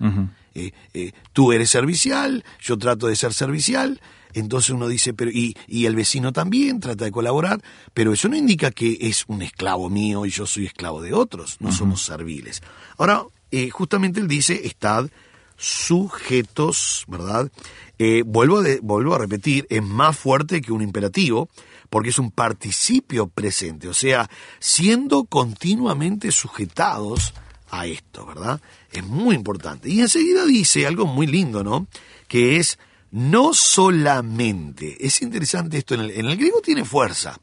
Eh, 0.55 0.71
eh, 0.93 1.11
tú 1.33 1.51
eres 1.51 1.69
servicial, 1.69 2.43
yo 2.61 2.77
trato 2.77 3.07
de 3.07 3.15
ser 3.15 3.33
servicial, 3.33 3.99
entonces 4.33 4.69
uno 4.71 4.87
dice, 4.87 5.13
pero 5.13 5.31
y, 5.31 5.55
y 5.67 5.85
el 5.85 5.95
vecino 5.95 6.31
también 6.31 6.79
trata 6.79 7.03
de 7.05 7.11
colaborar, 7.11 7.61
pero 7.93 8.13
eso 8.13 8.29
no 8.29 8.35
indica 8.37 8.71
que 8.71 8.97
es 9.01 9.25
un 9.27 9.41
esclavo 9.41 9.89
mío 9.89 10.25
y 10.25 10.29
yo 10.29 10.45
soy 10.45 10.65
esclavo 10.65 11.01
de 11.01 11.13
otros, 11.13 11.57
no 11.59 11.71
somos 11.71 12.03
serviles. 12.03 12.61
Ahora, 12.97 13.23
eh, 13.51 13.69
justamente 13.69 14.19
él 14.21 14.27
dice, 14.27 14.61
estad 14.65 15.09
sujetos, 15.57 17.03
¿verdad? 17.07 17.51
Eh, 17.97 18.23
vuelvo, 18.25 18.61
de- 18.61 18.79
vuelvo 18.81 19.13
a 19.15 19.17
repetir, 19.17 19.67
es 19.69 19.83
más 19.83 20.17
fuerte 20.17 20.61
que 20.61 20.71
un 20.71 20.81
imperativo, 20.81 21.49
porque 21.89 22.09
es 22.09 22.19
un 22.19 22.31
participio 22.31 23.27
presente, 23.27 23.87
o 23.89 23.93
sea, 23.93 24.29
siendo 24.59 25.23
continuamente 25.25 26.31
sujetados 26.31 27.33
a 27.71 27.85
esto, 27.85 28.25
¿verdad? 28.25 28.61
Es 28.91 29.05
muy 29.05 29.35
importante. 29.35 29.89
Y 29.89 30.01
enseguida 30.01 30.45
dice 30.45 30.85
algo 30.87 31.05
muy 31.05 31.27
lindo, 31.27 31.63
¿no? 31.63 31.87
Que 32.27 32.57
es 32.57 32.79
no 33.11 33.53
solamente. 33.53 34.97
Es 35.05 35.21
interesante 35.21 35.77
esto, 35.77 35.95
en 35.95 36.01
el, 36.01 36.11
en 36.11 36.25
el 36.27 36.37
griego 36.37 36.61
tiene 36.61 36.85
fuerza. 36.85 37.39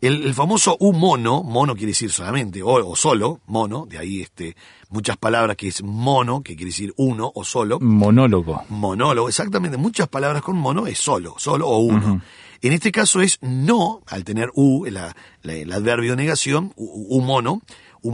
El, 0.00 0.24
el 0.24 0.34
famoso 0.34 0.76
u 0.80 0.92
mono, 0.92 1.42
mono 1.42 1.74
quiere 1.74 1.92
decir 1.92 2.12
solamente, 2.12 2.62
o, 2.62 2.86
o 2.86 2.96
solo, 2.96 3.40
mono, 3.46 3.86
de 3.86 3.98
ahí 3.98 4.20
este, 4.20 4.54
muchas 4.90 5.16
palabras 5.16 5.56
que 5.56 5.68
es 5.68 5.82
mono, 5.82 6.42
que 6.42 6.54
quiere 6.54 6.70
decir 6.70 6.92
uno 6.96 7.32
o 7.34 7.44
solo. 7.44 7.80
Monólogo. 7.80 8.64
Monólogo, 8.68 9.28
exactamente, 9.28 9.78
muchas 9.78 10.08
palabras 10.08 10.42
con 10.42 10.56
mono 10.56 10.86
es 10.86 10.98
solo, 10.98 11.34
solo 11.38 11.68
o 11.68 11.78
uno. 11.78 12.20
En 12.60 12.72
este 12.72 12.92
caso 12.92 13.22
es 13.22 13.38
no, 13.40 14.02
al 14.06 14.24
tener 14.24 14.50
u, 14.54 14.84
el 14.86 15.72
adverbio 15.72 16.14
negación, 16.14 16.72
u, 16.76 17.16
u 17.16 17.20
mono, 17.22 17.62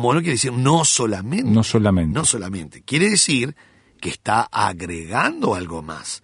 mono 0.00 0.20
quiere 0.20 0.32
decir 0.32 0.52
no 0.52 0.84
solamente. 0.84 1.50
No 1.50 1.62
solamente. 1.64 2.14
No 2.14 2.24
solamente. 2.24 2.82
Quiere 2.82 3.10
decir 3.10 3.54
que 4.00 4.10
está 4.10 4.42
agregando 4.42 5.54
algo 5.54 5.82
más. 5.82 6.22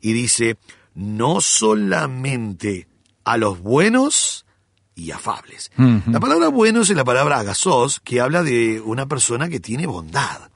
Y 0.00 0.12
dice, 0.12 0.56
no 0.94 1.40
solamente 1.40 2.88
a 3.24 3.36
los 3.36 3.60
buenos 3.60 4.46
y 4.94 5.10
afables. 5.12 5.70
La 5.76 6.20
palabra 6.20 6.48
buenos 6.48 6.90
es 6.90 6.96
la 6.96 7.04
palabra 7.04 7.38
agasos, 7.38 8.00
que 8.00 8.20
habla 8.20 8.42
de 8.42 8.80
una 8.80 9.06
persona 9.06 9.48
que 9.48 9.60
tiene 9.60 9.86
bondad. 9.86 10.50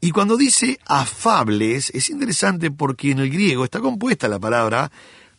Y 0.00 0.10
cuando 0.10 0.36
dice 0.36 0.78
afables, 0.86 1.90
es 1.90 2.10
interesante 2.10 2.70
porque 2.70 3.12
en 3.12 3.20
el 3.20 3.30
griego 3.30 3.64
está 3.64 3.80
compuesta 3.80 4.28
la 4.28 4.38
palabra 4.38 4.90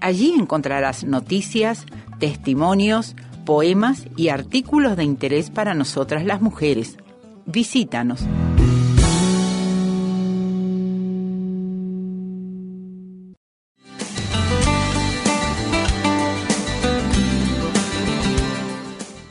Allí 0.01 0.35
encontrarás 0.37 1.05
noticias, 1.05 1.87
testimonios, 2.19 3.15
poemas 3.45 4.07
y 4.17 4.29
artículos 4.29 4.97
de 4.97 5.05
interés 5.05 5.51
para 5.51 5.75
nosotras 5.75 6.25
las 6.25 6.41
mujeres. 6.41 6.97
Visítanos. 7.47 8.25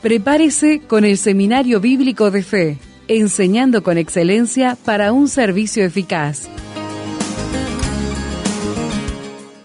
Prepárese 0.04 0.82
con 0.86 1.06
el 1.06 1.16
Seminario 1.16 1.80
Bíblico 1.80 2.30
de 2.30 2.42
Fe, 2.42 2.78
enseñando 3.08 3.82
con 3.82 3.96
excelencia 3.96 4.76
para 4.84 5.12
un 5.12 5.28
servicio 5.28 5.82
eficaz. 5.82 6.46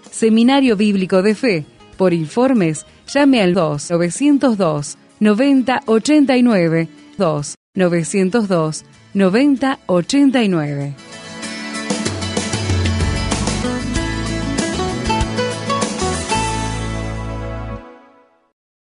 Seminario 0.09 0.77
Bíblico 0.77 1.21
de 1.21 1.35
Fe. 1.35 1.65
Por 1.99 2.13
informes, 2.13 2.85
llame 3.13 3.41
al 3.41 3.53
2 3.53 3.91
902 3.91 4.97
9089 5.19 6.87
2 7.17 7.55
902 7.75 8.85
9089. 9.13 11.08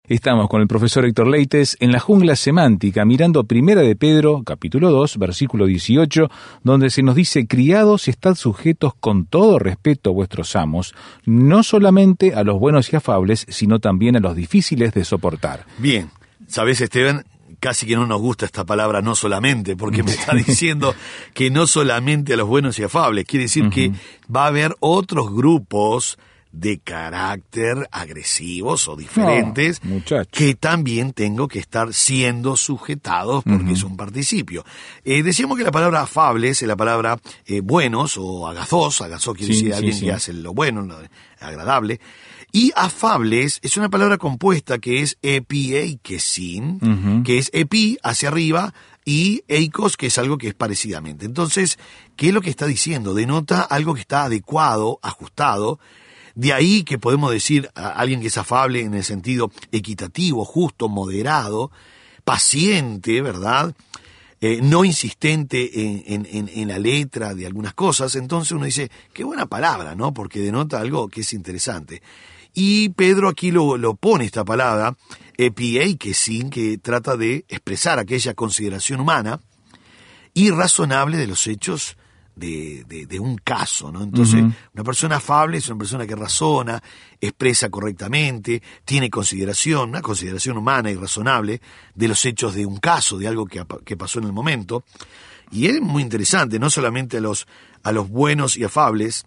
Estamos 0.08 0.50
con 0.50 0.62
el 0.62 0.68
profesor 0.68 1.04
Héctor 1.04 1.28
Leites 1.28 1.78
en 1.80 1.92
la 1.92 2.00
jungla 2.00 2.36
semántica, 2.36 3.06
mirando 3.06 3.46
Primera 3.46 3.82
de 3.82 3.96
Pedro, 3.96 4.44
capítulo 4.46 4.92
2, 4.92 5.18
versículo 5.18 5.66
18, 5.66 6.30
donde 6.62 6.92
se 6.92 7.02
nos 7.02 7.16
dice, 7.16 7.48
criados, 7.48 8.08
estad 8.08 8.36
sujetos 8.36 8.94
con 9.00 9.26
todo 9.26 9.58
respeto 9.58 10.12
a 10.12 10.14
vuestros 10.14 10.56
amos, 10.56 10.94
no 11.26 11.64
solamente 11.64 12.36
a 12.36 12.44
los 12.44 12.60
buenos 12.60 12.94
y 12.94 12.98
afables, 12.98 13.48
sino 13.50 13.80
también 13.80 14.16
a 14.16 14.20
los 14.20 14.36
difíciles 14.36 14.94
de 14.94 15.06
soportar. 15.06 15.66
Bien, 15.80 16.12
¿sabes, 16.48 16.82
Esteban? 16.82 17.26
Casi 17.60 17.88
que 17.88 17.96
no 17.96 18.06
nos 18.06 18.22
gusta 18.22 18.46
esta 18.46 18.64
palabra 18.64 19.02
no 19.02 19.16
solamente, 19.16 19.76
porque 19.76 20.04
me 20.04 20.12
está 20.12 20.36
diciendo 20.46 20.94
que 21.34 21.50
no 21.50 21.66
solamente 21.66 22.36
a 22.36 22.38
los 22.38 22.48
buenos 22.48 22.78
y 22.78 22.84
afables, 22.84 23.26
quiere 23.26 23.46
decir 23.46 23.72
que 23.72 23.92
va 24.34 24.44
a 24.44 24.50
haber 24.50 24.76
otros 24.82 25.34
grupos 25.34 26.20
de 26.56 26.80
carácter 26.80 27.88
agresivos 27.92 28.88
o 28.88 28.96
diferentes 28.96 29.82
No, 29.84 30.02
que 30.32 30.56
también 30.56 31.12
tengo 31.14 31.48
que 31.48 31.60
estar 31.60 31.94
siendo 31.94 32.56
sujetados 32.56 33.44
porque 33.44 33.74
es 33.74 33.84
un 33.84 33.98
participio. 33.98 34.64
Eh, 35.04 35.22
decíamos 35.24 35.58
que 35.58 35.64
la 35.64 35.72
palabra 35.72 36.02
afables 36.02 36.62
es 36.62 36.68
la 36.68 36.76
palabra 36.76 37.20
eh, 37.46 37.62
buenos 37.62 38.18
o 38.18 38.48
agazos, 38.48 39.02
agazos 39.02 39.36
quiere 39.36 39.54
Sí, 39.54 39.60
decir 39.66 39.72
sí, 39.74 39.78
alguien 39.78 39.94
sí. 39.98 40.06
que 40.06 40.12
hace 40.14 40.34
lo 40.34 40.54
bueno, 40.54 40.82
lo 40.82 40.98
agradable. 41.40 42.00
Y 42.52 42.72
afables 42.76 43.60
es 43.62 43.76
una 43.76 43.90
palabra 43.90 44.18
compuesta 44.18 44.78
que 44.80 45.02
es 45.02 45.18
epieikesin, 45.22 46.80
Ujú. 46.82 47.24
que 47.24 47.38
es 47.38 47.50
epi 47.54 47.98
hacia 48.04 48.30
arriba 48.30 48.74
y 49.04 49.44
eikos 49.48 49.98
que 49.98 50.08
es 50.08 50.18
algo 50.18 50.38
que 50.38 50.48
es 50.48 50.54
parecidamente. 50.54 51.26
Entonces, 51.26 51.78
¿qué 52.16 52.30
es 52.30 52.34
lo 52.34 52.42
que 52.42 52.50
está 52.50 52.66
diciendo? 52.66 53.14
Denota 53.14 53.62
algo 53.62 53.94
que 53.94 54.02
está 54.02 54.24
adecuado, 54.24 55.00
ajustado. 55.04 55.80
De 56.36 56.51
ahí 56.51 56.84
que 56.84 57.00
podemos 57.00 57.32
decir 57.32 57.70
a 57.75 57.89
alguien 57.89 58.22
que 58.22 58.27
es 58.27 58.38
afable 58.38 58.82
en 58.82 58.94
el 58.94 59.04
sentido 59.04 59.51
equitativo, 59.72 60.44
justo, 60.44 60.89
moderado, 60.89 61.72
paciente, 62.25 63.22
¿verdad? 63.22 63.74
Eh, 64.42 64.60
no 64.62 64.84
insistente 64.84 65.72
en, 66.13 66.68
la 66.68 66.77
letra 66.77 67.34
de 67.34 67.46
algunas 67.46 67.74
cosas, 67.74 68.15
entonces 68.15 68.51
uno 68.51 68.65
dice, 68.65 68.92
qué 69.13 69.24
buena 69.24 69.46
palabra, 69.46 69.96
¿no? 69.96 70.13
Porque 70.13 70.39
denota 70.39 70.82
algo 70.82 71.08
que 71.08 71.22
es 71.22 71.34
interesante. 71.34 72.01
Y 72.54 72.89
Pedro 72.89 73.30
aquí 73.30 73.51
lo, 73.51 73.96
pone 73.96 74.25
esta 74.25 74.44
palabra, 74.44 74.96
epieikesin, 75.38 76.50
que 76.50 76.77
trata 76.77 77.15
de 77.15 77.46
expresar 77.48 77.98
aquella 77.98 78.34
consideración 78.34 79.00
humana 79.00 79.39
y 80.34 80.51
razonable 80.51 81.18
de 81.18 81.27
los 81.27 81.48
hechos 81.48 81.98
de, 82.36 82.84
de- 82.88 83.06
de 83.06 83.20
un 83.20 83.38
caso, 83.38 83.92
¿no? 83.92 84.04
Entonces, 84.04 84.42
una 84.74 84.84
persona 84.84 85.15
afable 85.18 85.58
es 85.58 85.68
una 85.70 85.77
persona 85.77 86.06
que 86.06 86.15
razona, 86.15 86.82
expresa 87.22 87.70
correctamente, 87.70 88.62
tiene 88.84 89.10
consideración, 89.10 89.89
una 89.89 90.01
consideración 90.01 90.58
humana 90.58 90.92
y 90.92 90.96
razonable 90.96 91.62
de 91.94 92.08
los 92.08 92.24
hechos 92.25 92.54
de 92.56 92.65
un 92.65 92.77
caso, 92.77 93.18
de 93.18 93.27
algo 93.27 93.46
que, 93.46 93.63
que 93.86 93.96
pasó 93.98 94.20
en 94.20 94.25
el 94.25 94.34
momento. 94.34 94.84
Y 95.51 95.68
es 95.68 95.80
muy 95.80 96.01
interesante, 96.04 96.60
no 96.60 96.70
solamente 96.70 97.18
a 97.18 97.22
los, 97.22 97.48
a 97.84 97.92
los 97.92 98.10
buenos 98.10 98.58
y 98.58 98.63
afables, 98.63 99.25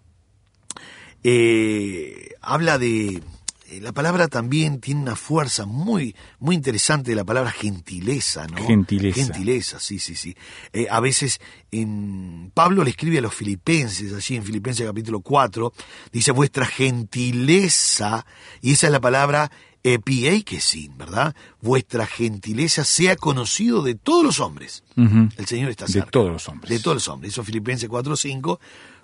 eh, 1.24 2.30
habla 2.40 2.78
de... 2.78 3.22
eh, 3.68 3.80
La 3.80 3.92
palabra 3.92 4.28
también 4.28 4.80
tiene 4.80 5.02
una 5.02 5.16
fuerza 5.16 5.66
muy, 5.66 6.14
muy 6.38 6.54
interesante 6.56 7.10
de 7.10 7.16
la 7.16 7.24
palabra 7.24 7.50
gentileza, 7.50 8.46
¿no? 8.46 8.66
Gentileza. 8.66 9.20
Gentileza, 9.20 9.80
sí, 9.80 9.98
sí, 9.98 10.14
sí. 10.14 10.36
Eh, 10.72 10.86
a 10.90 11.00
veces 11.00 11.40
en, 11.70 12.50
Pablo 12.54 12.84
le 12.84 12.90
escribe 12.90 13.18
a 13.18 13.22
los 13.22 13.34
filipenses, 13.34 14.12
allí 14.12 14.36
en 14.36 14.42
Filipenses 14.44 14.86
capítulo 14.86 15.20
4, 15.20 15.72
dice 16.12 16.32
vuestra 16.32 16.66
gentileza, 16.66 18.26
y 18.60 18.72
esa 18.72 18.86
es 18.86 18.92
la 18.92 19.00
palabra 19.00 19.50
epieikesin, 19.82 20.96
¿verdad? 20.98 21.34
Vuestra 21.60 22.06
gentileza 22.06 22.84
sea 22.84 23.16
conocido 23.16 23.82
de 23.82 23.94
todos 23.94 24.24
los 24.24 24.40
hombres. 24.40 24.82
El 24.96 25.46
Señor 25.46 25.70
está 25.70 25.86
De 25.86 25.92
cerca. 25.92 26.10
todos 26.10 26.32
los 26.32 26.48
hombres. 26.48 26.70
De 26.70 26.80
todos 26.80 26.96
los 26.96 27.08
hombres. 27.08 27.32
Eso 27.32 27.44
Filipenses 27.44 27.88
4.5, 27.88 28.58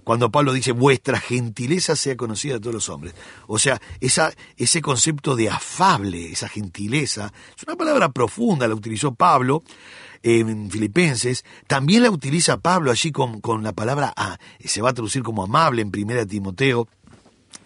cuando 0.04 0.30
Pablo 0.30 0.52
dice, 0.52 0.72
vuestra 0.72 1.18
gentileza 1.18 1.96
sea 1.96 2.16
conocida 2.16 2.54
de 2.54 2.60
todos 2.60 2.74
los 2.74 2.88
hombres. 2.88 3.14
O 3.46 3.58
sea, 3.58 3.80
esa, 4.00 4.32
ese 4.56 4.80
concepto 4.82 5.34
de 5.34 5.48
afable, 5.48 6.30
esa 6.30 6.48
gentileza, 6.48 7.32
es 7.56 7.62
una 7.64 7.76
palabra 7.76 8.10
profunda, 8.10 8.68
la 8.68 8.74
utilizó 8.74 9.14
Pablo 9.14 9.62
en 10.22 10.70
Filipenses. 10.70 11.44
También 11.66 12.02
la 12.02 12.10
utiliza 12.10 12.58
Pablo 12.58 12.90
allí 12.90 13.12
con, 13.12 13.40
con 13.40 13.62
la 13.62 13.72
palabra, 13.72 14.12
ah, 14.16 14.38
se 14.62 14.82
va 14.82 14.90
a 14.90 14.94
traducir 14.94 15.22
como 15.22 15.42
amable 15.42 15.82
en 15.82 15.88
1 15.88 16.26
Timoteo 16.26 16.86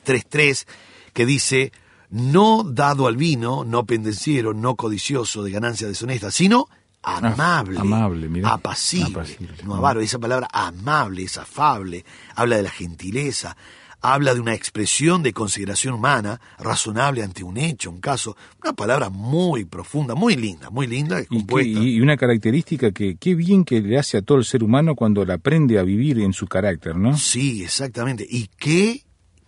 3.3, 0.06 0.66
que 1.12 1.26
dice, 1.26 1.72
no 2.10 2.62
dado 2.64 3.06
al 3.06 3.16
vino, 3.16 3.64
no 3.64 3.84
pendenciero, 3.84 4.54
no 4.54 4.76
codicioso 4.76 5.42
de 5.42 5.50
ganancias 5.50 5.90
deshonestas, 5.90 6.34
sino 6.34 6.68
amable, 7.02 7.78
amable, 7.78 8.28
mirá. 8.28 8.52
apacible, 8.54 9.06
Apacible. 9.20 9.56
no 9.64 9.74
avaro, 9.76 10.00
esa 10.00 10.18
palabra 10.18 10.48
amable, 10.52 11.22
es 11.22 11.38
afable, 11.38 12.04
habla 12.34 12.56
de 12.56 12.62
la 12.64 12.70
gentileza, 12.70 13.56
habla 14.00 14.32
de 14.34 14.40
una 14.40 14.54
expresión 14.54 15.22
de 15.22 15.32
consideración 15.32 15.94
humana, 15.94 16.40
razonable 16.58 17.22
ante 17.24 17.42
un 17.42 17.56
hecho, 17.56 17.90
un 17.90 18.00
caso, 18.00 18.36
una 18.62 18.72
palabra 18.72 19.10
muy 19.10 19.64
profunda, 19.64 20.14
muy 20.14 20.36
linda, 20.36 20.70
muy 20.70 20.86
linda, 20.86 21.20
Y, 21.30 21.44
que- 21.44 21.62
y- 21.64 22.00
una 22.00 22.16
característica 22.16 22.92
que 22.92 23.16
qué 23.16 23.34
bien 23.34 23.64
que 23.64 23.80
le 23.80 23.98
hace 23.98 24.18
a 24.18 24.22
todo 24.22 24.38
el 24.38 24.44
ser 24.44 24.62
humano 24.62 24.94
cuando 24.94 25.24
la 25.24 25.34
aprende 25.34 25.78
a 25.78 25.82
vivir 25.82 26.20
en 26.20 26.32
su 26.32 26.46
carácter, 26.46 26.94
¿no? 26.96 27.16
Sí, 27.16 27.64
exactamente. 27.64 28.24
¿Y 28.28 28.48
qué, 28.58 29.02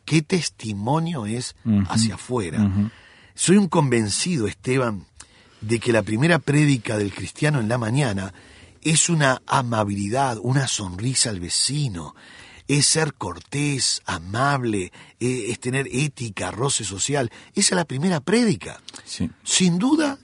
qué 0.04 0.22
testimonio 0.22 1.26
es 1.26 1.54
hacia 1.88 2.14
afuera? 2.14 2.90
Soy 3.34 3.56
un 3.56 3.68
convencido, 3.68 4.46
Esteban, 4.48 5.04
de 5.60 5.78
que 5.78 5.92
la 5.92 6.02
primera 6.02 6.38
prédica 6.38 6.96
del 6.96 7.12
cristiano 7.12 7.60
en 7.60 7.68
la 7.68 7.78
mañana 7.78 8.32
es 8.82 9.08
una 9.08 9.42
amabilidad, 9.46 10.38
una 10.42 10.66
sonrisa 10.66 11.30
al 11.30 11.40
vecino, 11.40 12.14
es 12.66 12.86
ser 12.86 13.14
cortés, 13.14 14.00
amable, 14.06 14.92
eh, 15.18 15.46
es 15.48 15.58
tener 15.60 15.88
ética, 15.90 16.50
roce 16.50 16.84
social. 16.84 17.30
Esa 17.54 17.74
es 17.74 17.76
la 17.76 17.84
primera 17.84 18.20
prédica. 18.20 18.80
Sí. 19.04 19.28
Sin 19.42 19.78
duda, 19.78 20.18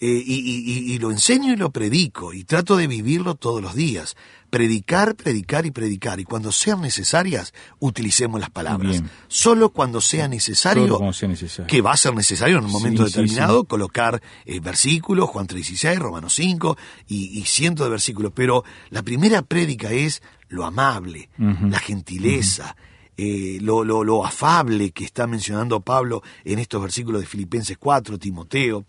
eh, 0.00 0.06
y, 0.24 0.34
y- 0.34 0.92
y- 0.94 0.98
lo 0.98 1.10
enseño 1.10 1.52
y 1.52 1.56
lo 1.56 1.70
predico, 1.70 2.32
y 2.32 2.44
trato 2.44 2.76
de 2.76 2.86
vivirlo 2.86 3.34
todos 3.34 3.60
los 3.62 3.74
días. 3.74 4.16
Predicar, 4.50 5.14
predicar 5.14 5.66
y 5.66 5.70
predicar. 5.72 6.20
Y 6.20 6.24
cuando 6.24 6.52
sean 6.52 6.80
necesarias, 6.80 7.52
utilicemos 7.80 8.40
las 8.40 8.48
palabras. 8.48 8.92
Bien. 8.92 9.10
Solo 9.28 9.70
cuando 9.70 10.00
sea 10.00 10.26
necesario, 10.26 10.96
cuando 10.96 11.12
sea 11.12 11.28
necesario. 11.28 11.66
que 11.66 11.82
va 11.82 11.92
a 11.92 11.96
ser 11.98 12.14
necesario 12.14 12.58
en 12.58 12.64
un 12.64 12.70
momento 12.70 13.04
Sí, 13.06 13.12
sí, 13.12 13.20
determinado, 13.20 13.64
colocar 13.64 14.22
eh, 14.46 14.60
versículos, 14.60 15.28
Juan 15.28 15.46
3.16, 15.48 15.98
Romanos 15.98 16.32
5 16.34 16.78
y, 17.08 17.38
y 17.38 17.44
cientos 17.44 17.84
de 17.86 17.90
versículos. 17.90 18.32
Pero 18.34 18.64
la 18.88 19.02
primera 19.02 19.42
prédica 19.42 19.90
es 19.92 20.22
lo 20.48 20.64
amable, 20.64 21.28
la 21.36 21.78
gentileza, 21.78 22.74
eh, 23.18 23.58
lo, 23.60 23.84
lo, 23.84 24.02
lo 24.02 24.24
afable 24.24 24.92
que 24.92 25.04
está 25.04 25.26
mencionando 25.26 25.80
Pablo 25.80 26.22
en 26.44 26.58
estos 26.58 26.80
versículos 26.80 27.20
de 27.20 27.26
Filipenses 27.26 27.76
4, 27.76 28.18
Timoteo. 28.18 28.86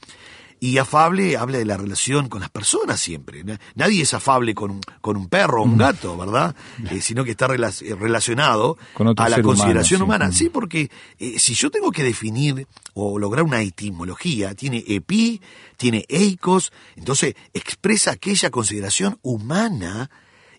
Y 0.62 0.78
afable 0.78 1.38
habla 1.38 1.58
de 1.58 1.66
la 1.66 1.78
relación 1.78 2.28
con 2.28 2.42
las 2.42 2.50
personas 2.50 3.00
siempre. 3.00 3.44
Na- 3.46 3.60
Nadie 3.76 4.02
es 4.02 4.14
afable 4.14 4.54
con 4.54 4.72
un, 4.72 4.82
con 5.00 5.16
un 5.16 5.30
perro 5.30 5.62
o 5.62 5.66
un 5.66 5.78
gato, 5.78 6.18
¿verdad? 6.18 6.54
Eh, 6.92 7.00
sino 7.02 7.24
que 7.24 7.32
está 7.32 7.46
eh, 7.46 7.96
relacionado 7.96 8.78
a 8.98 9.30
la 9.30 9.36
humano, 9.38 9.44
consideración 9.44 10.00
sí. 10.00 10.04
humana. 10.04 10.28
Mm. 10.28 10.34
Sí, 10.34 10.50
porque 10.50 10.92
eh, 11.18 11.40
si 11.40 11.54
yo 11.54 11.72
tengo 11.72 11.92
que 11.92 12.04
definir 12.04 12.68
o 12.94 13.18
lograr 13.18 13.44
una 13.46 13.62
etimología, 13.62 14.54
tiene 14.54 14.84
epi, 14.86 15.40
tiene 15.78 16.04
eikos, 16.10 16.74
entonces 16.98 17.36
expresa 17.54 18.12
aquella 18.12 18.50
consideración 18.50 19.18
humana 19.22 20.10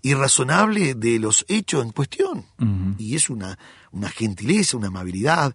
y 0.01 0.15
razonable 0.15 0.95
de 0.95 1.19
los 1.19 1.45
hechos 1.47 1.85
en 1.85 1.91
cuestión. 1.93 2.47
Y 2.97 3.17
es 3.17 3.29
una, 3.29 3.59
una 3.93 4.09
gentileza, 4.09 4.79
una 4.79 4.89
amabilidad. 4.89 5.55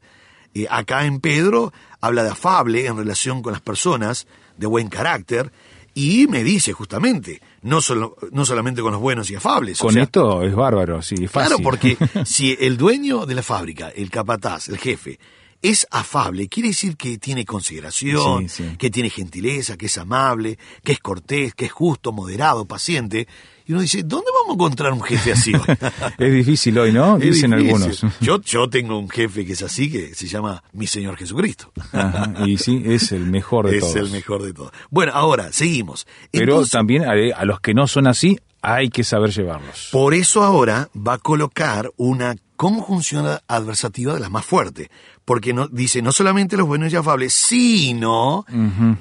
Eh, 0.55 0.65
acá 0.69 1.05
en 1.05 1.19
Pedro 1.19 1.73
habla 2.01 2.23
de 2.23 2.29
afable 2.31 2.87
en 2.87 2.97
relación 2.97 3.41
con 3.41 3.51
las 3.51 3.61
personas, 3.61 4.25
de 4.57 4.65
buen 4.67 4.87
carácter, 4.87 5.51
y 5.93 6.27
me 6.27 6.43
dice 6.43 6.71
justamente, 6.73 7.41
no, 7.61 7.81
solo, 7.81 8.15
no 8.31 8.45
solamente 8.45 8.81
con 8.81 8.91
los 8.93 9.01
buenos 9.01 9.29
y 9.31 9.35
afables. 9.35 9.79
o 9.81 9.85
Con 9.85 9.93
sea, 9.93 10.03
esto 10.03 10.43
es 10.43 10.55
bárbaro, 10.55 11.01
sí, 11.01 11.15
es 11.23 11.29
fácil. 11.31 11.57
Claro, 11.57 11.63
porque 11.63 11.97
si 12.25 12.55
el 12.59 12.77
dueño 12.77 13.25
de 13.25 13.35
la 13.35 13.43
fábrica, 13.43 13.89
el 13.89 14.09
capataz, 14.09 14.69
el 14.69 14.77
jefe, 14.77 15.19
es 15.61 15.87
afable, 15.91 16.47
quiere 16.47 16.69
decir 16.69 16.95
que 16.95 17.17
tiene 17.17 17.43
consideración, 17.45 18.47
Sí, 18.49 18.63
sí. 18.63 18.75
que 18.77 18.89
tiene 18.89 19.09
gentileza, 19.09 19.77
que 19.77 19.87
es 19.87 19.97
amable, 19.97 20.57
que 20.83 20.91
es 20.93 20.99
cortés, 20.99 21.53
que 21.53 21.65
es 21.65 21.71
justo, 21.71 22.11
moderado, 22.11 22.65
paciente. 22.65 23.27
Y 23.67 23.71
uno 23.73 23.81
dice, 23.81 24.03
¿dónde 24.03 24.27
vamos 24.31 24.51
a 24.51 24.53
encontrar 24.53 24.93
un 24.93 25.01
jefe 25.01 25.31
así 25.31 25.53
hoy? 25.53 25.61
es 26.19 26.33
difícil 26.33 26.77
hoy, 26.77 26.91
¿no? 26.91 27.17
Es 27.17 27.23
Dicen 27.23 27.51
difícil. 27.51 27.73
algunos. 27.75 28.01
Yo, 28.21 28.39
yo 28.41 28.69
tengo 28.69 28.97
un 28.99 29.09
jefe 29.09 29.45
que 29.45 29.53
es 29.53 29.63
así, 29.63 29.91
que 29.91 30.13
se 30.13 30.27
llama 30.27 30.63
mi 30.73 30.85
Señor 30.85 31.17
Jesucristo. 31.17 31.71
Ajá, 31.91 32.33
y 32.45 32.57
sí, 32.57 32.83
es 32.85 33.11
el 33.11 33.25
mejor 33.25 33.69
de 33.69 33.77
es 33.77 33.81
todos. 33.81 33.95
el 33.95 34.09
mejor 34.11 34.43
de 34.43 34.53
todos. 34.53 34.71
Bueno, 34.91 35.13
ahora, 35.15 35.51
seguimos. 35.51 36.05
Pero 36.31 36.65
también 36.67 37.05
a, 37.05 37.13
a 37.35 37.45
los 37.45 37.59
que 37.59 37.73
no 37.73 37.87
son 37.87 38.05
así, 38.07 38.39
hay 38.61 38.89
que 38.89 39.03
saber 39.03 39.31
llevarlos. 39.31 39.89
Por 39.91 40.13
eso 40.13 40.43
ahora 40.43 40.89
va 40.95 41.13
a 41.13 41.17
colocar 41.17 41.91
una 41.97 42.35
conjunción 42.55 43.39
adversativa 43.47 44.13
de 44.13 44.19
la 44.19 44.29
más 44.29 44.45
fuerte, 44.45 44.89
porque 45.25 45.53
no, 45.53 45.67
dice 45.67 46.01
no 46.01 46.11
solamente 46.11 46.57
los 46.57 46.67
buenos 46.67 46.91
y 46.93 46.95
afables, 46.95 47.33
sino 47.33 48.45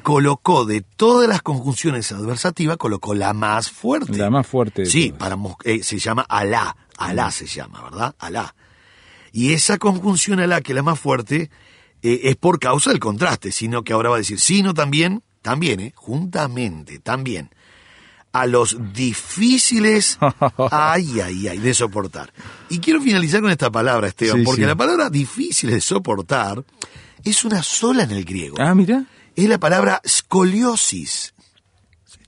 colocó 0.02 0.64
de 0.64 0.82
todas 0.82 1.28
las 1.28 1.42
conjunciones 1.42 2.10
adversativas, 2.12 2.76
colocó 2.76 3.14
la 3.14 3.32
más 3.32 3.70
fuerte. 3.70 4.16
La 4.16 4.30
más 4.30 4.46
fuerte. 4.46 4.86
Sí, 4.86 5.12
para, 5.16 5.36
eh, 5.64 5.82
se 5.82 5.98
llama 5.98 6.26
Alá, 6.28 6.76
Alá 6.96 7.30
se 7.30 7.46
llama, 7.46 7.82
¿verdad? 7.82 8.14
Alá. 8.18 8.54
Y 9.32 9.52
esa 9.52 9.78
conjunción 9.78 10.40
Alá, 10.40 10.60
que 10.60 10.72
es 10.72 10.76
la 10.76 10.82
más 10.82 10.98
fuerte, 10.98 11.50
eh, 12.02 12.20
es 12.24 12.36
por 12.36 12.58
causa 12.58 12.90
del 12.90 13.00
contraste, 13.00 13.50
sino 13.50 13.82
que 13.82 13.92
ahora 13.92 14.10
va 14.10 14.16
a 14.16 14.18
decir, 14.18 14.38
sino 14.38 14.74
también, 14.74 15.22
también, 15.42 15.80
eh, 15.80 15.92
juntamente, 15.96 16.98
también, 16.98 17.50
a 18.34 18.46
los 18.46 18.76
difíciles, 18.92 20.18
ay, 20.70 21.20
ay, 21.20 21.48
ay, 21.48 21.58
de 21.58 21.72
soportar. 21.72 22.32
Y 22.68 22.80
quiero 22.80 23.00
finalizar 23.00 23.40
con 23.40 23.50
esta 23.50 23.70
palabra, 23.70 24.08
Esteban, 24.08 24.40
Sí, 24.40 24.44
porque 24.44 24.62
sí. 24.62 24.66
la 24.66 24.74
palabra 24.76 25.08
difícil 25.08 25.70
de 25.70 25.80
soportar 25.80 26.62
es 27.24 27.44
una 27.44 27.62
sola 27.62 28.02
en 28.02 28.10
el 28.10 28.24
griego. 28.24 28.56
Ah, 28.60 28.74
mira, 28.74 29.04
Es 29.36 29.48
la 29.48 29.58
palabra 29.58 30.02
scoliosis, 30.06 31.32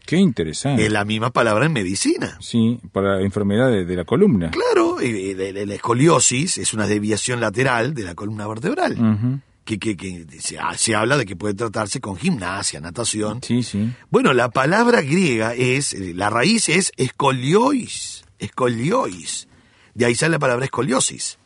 qué 0.06 0.16
interesante. 0.16 0.86
es 0.86 0.92
la 0.92 1.04
misma 1.04 1.30
palabra 1.30 1.66
en 1.66 1.72
medicina. 1.72 2.38
Sí, 2.40 2.78
para 2.92 3.16
la 3.16 3.22
enfermedad 3.22 3.68
de, 3.70 3.84
de 3.84 3.96
la 3.96 4.04
columna. 4.04 4.50
Claro, 4.52 5.00
eh, 5.00 5.32
eh, 5.32 5.66
la, 5.66 5.74
escoliosis 5.74 6.58
es 6.58 6.72
una 6.72 6.86
desviación 6.86 7.40
lateral 7.40 7.92
de 7.94 8.04
la 8.04 8.14
columna 8.14 8.46
vertebral. 8.46 9.42
Que, 9.66 9.78
que- 9.78 9.96
que 9.96 10.26
se, 10.40 10.56
se 10.78 10.94
habla 10.94 11.18
de 11.18 11.26
que 11.26 11.36
puede 11.36 11.52
tratarse 11.52 12.00
con 12.00 12.16
gimnasia, 12.16 12.80
natación. 12.80 13.40
Sí, 13.42 13.62
sí. 13.62 13.92
Bueno, 14.08 14.32
la 14.32 14.48
palabra 14.50 15.02
griega 15.02 15.52
es, 15.54 15.92
eh, 15.92 16.14
la 16.14 16.30
raíz 16.30 16.70
es 16.70 16.92
escoliois, 16.96 18.24
escoliois. 18.38 19.48
De 19.94 20.06
ahí 20.06 20.14
sale 20.14 20.32
la 20.32 20.38
palabra 20.38 20.64
escoliosis. 20.64 21.38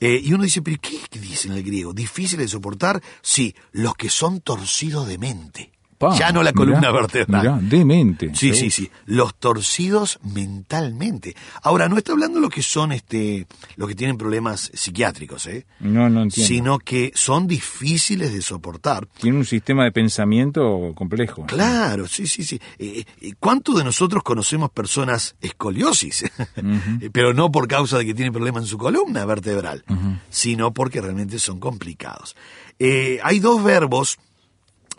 Eh, 0.00 0.20
y 0.22 0.32
uno 0.32 0.44
dice, 0.44 0.60
pero 0.62 0.76
¿qué 0.80 1.18
dice 1.18 1.48
en 1.48 1.54
el 1.54 1.62
griego? 1.62 1.92
¿Difícil 1.92 2.38
de 2.38 2.48
soportar? 2.48 3.02
Sí, 3.22 3.54
los 3.72 3.94
que 3.94 4.08
son 4.10 4.40
torcidos 4.40 5.06
de 5.08 5.18
mente. 5.18 5.70
Pa, 5.96 6.16
ya 6.16 6.32
no 6.32 6.42
la 6.42 6.50
mirá, 6.50 6.58
columna 6.58 6.90
vertebral. 6.90 7.42
mirá, 7.42 7.58
demente. 7.60 8.34
Sí, 8.34 8.54
sí, 8.54 8.70
sí. 8.70 8.90
Los 9.06 9.34
torcidos 9.36 10.18
mentalmente. 10.22 11.34
Ahora, 11.62 11.88
no 11.88 11.96
está 11.96 12.12
hablando 12.12 12.40
los 12.40 12.50
que 12.50 12.62
son, 12.62 12.92
este, 12.92 13.46
los 13.76 13.88
que 13.88 13.94
tienen 13.94 14.18
problemas 14.18 14.70
psiquiátricos, 14.74 15.46
¿eh? 15.46 15.66
No, 15.80 16.08
no 16.08 16.22
entiendo. 16.22 16.48
Sino 16.48 16.78
que 16.78 17.12
son 17.14 17.46
difíciles 17.46 18.32
de 18.32 18.42
soportar. 18.42 19.06
Tiene 19.20 19.38
un 19.38 19.44
sistema 19.44 19.84
de 19.84 19.92
pensamiento 19.92 20.92
complejo. 20.94 21.46
Claro, 21.46 22.06
sí, 22.06 22.26
sí, 22.26 22.44
sí. 22.44 22.60
Eh, 22.78 23.04
eh, 23.20 23.32
¿Cuántos 23.38 23.76
de 23.76 23.84
nosotros 23.84 24.22
conocemos 24.22 24.70
personas 24.70 25.36
escoliosis? 25.40 26.24
Pero 27.12 27.34
no 27.34 27.50
por 27.50 27.68
causa 27.68 27.98
de 27.98 28.06
que 28.06 28.14
tienen 28.14 28.32
problemas 28.32 28.64
en 28.64 28.68
su 28.68 28.78
columna 28.78 29.24
vertebral, 29.24 29.84
sino 30.30 30.72
porque 30.72 31.00
realmente 31.00 31.38
son 31.38 31.60
complicados. 31.60 32.36
Eh, 32.78 33.20
hay 33.22 33.38
dos 33.40 33.62
verbos 33.62 34.18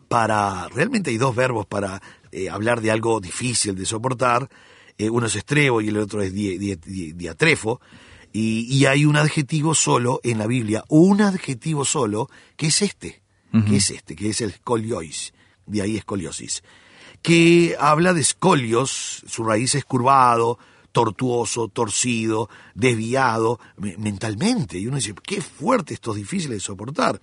para, 0.07 0.67
realmente 0.69 1.09
hay 1.09 1.17
dos 1.17 1.35
verbos 1.35 1.65
para 1.65 2.01
eh, 2.31 2.49
hablar 2.49 2.81
de 2.81 2.91
algo 2.91 3.19
difícil 3.19 3.75
de 3.75 3.85
soportar. 3.85 4.49
Eh, 4.97 5.09
uno 5.09 5.27
es 5.27 5.35
estrebo 5.35 5.81
y 5.81 5.89
el 5.89 5.97
otro 5.97 6.21
es 6.21 6.33
di- 6.33 6.57
di- 6.57 6.75
di- 6.75 7.11
diatrefo. 7.13 7.81
Y, 8.31 8.67
y 8.69 8.85
hay 8.85 9.05
un 9.05 9.15
adjetivo 9.17 9.73
solo 9.73 10.19
en 10.23 10.37
la 10.39 10.47
Biblia, 10.47 10.83
un 10.89 11.21
adjetivo 11.21 11.85
solo, 11.85 12.29
que 12.57 12.67
es 12.67 12.81
este, 12.81 13.21
que 13.69 13.77
es 13.77 13.89
este, 13.91 14.15
que 14.17 14.29
es 14.29 14.41
el 14.41 14.51
scoliois, 14.51 15.33
de 15.65 15.81
ahí 15.81 15.95
escoliosis, 15.95 16.61
que 17.21 17.77
habla 17.79 18.13
de 18.13 18.19
escolios, 18.19 19.23
su 19.25 19.45
raíz 19.45 19.75
es 19.75 19.85
curvado, 19.85 20.59
tortuoso, 20.91 21.69
torcido, 21.69 22.49
desviado 22.73 23.59
me- 23.77 23.95
mentalmente. 23.97 24.77
Y 24.79 24.87
uno 24.87 24.97
dice, 24.97 25.13
qué 25.23 25.41
fuerte, 25.41 25.93
esto 25.93 26.11
es 26.11 26.17
difícil 26.17 26.51
de 26.51 26.59
soportar. 26.59 27.21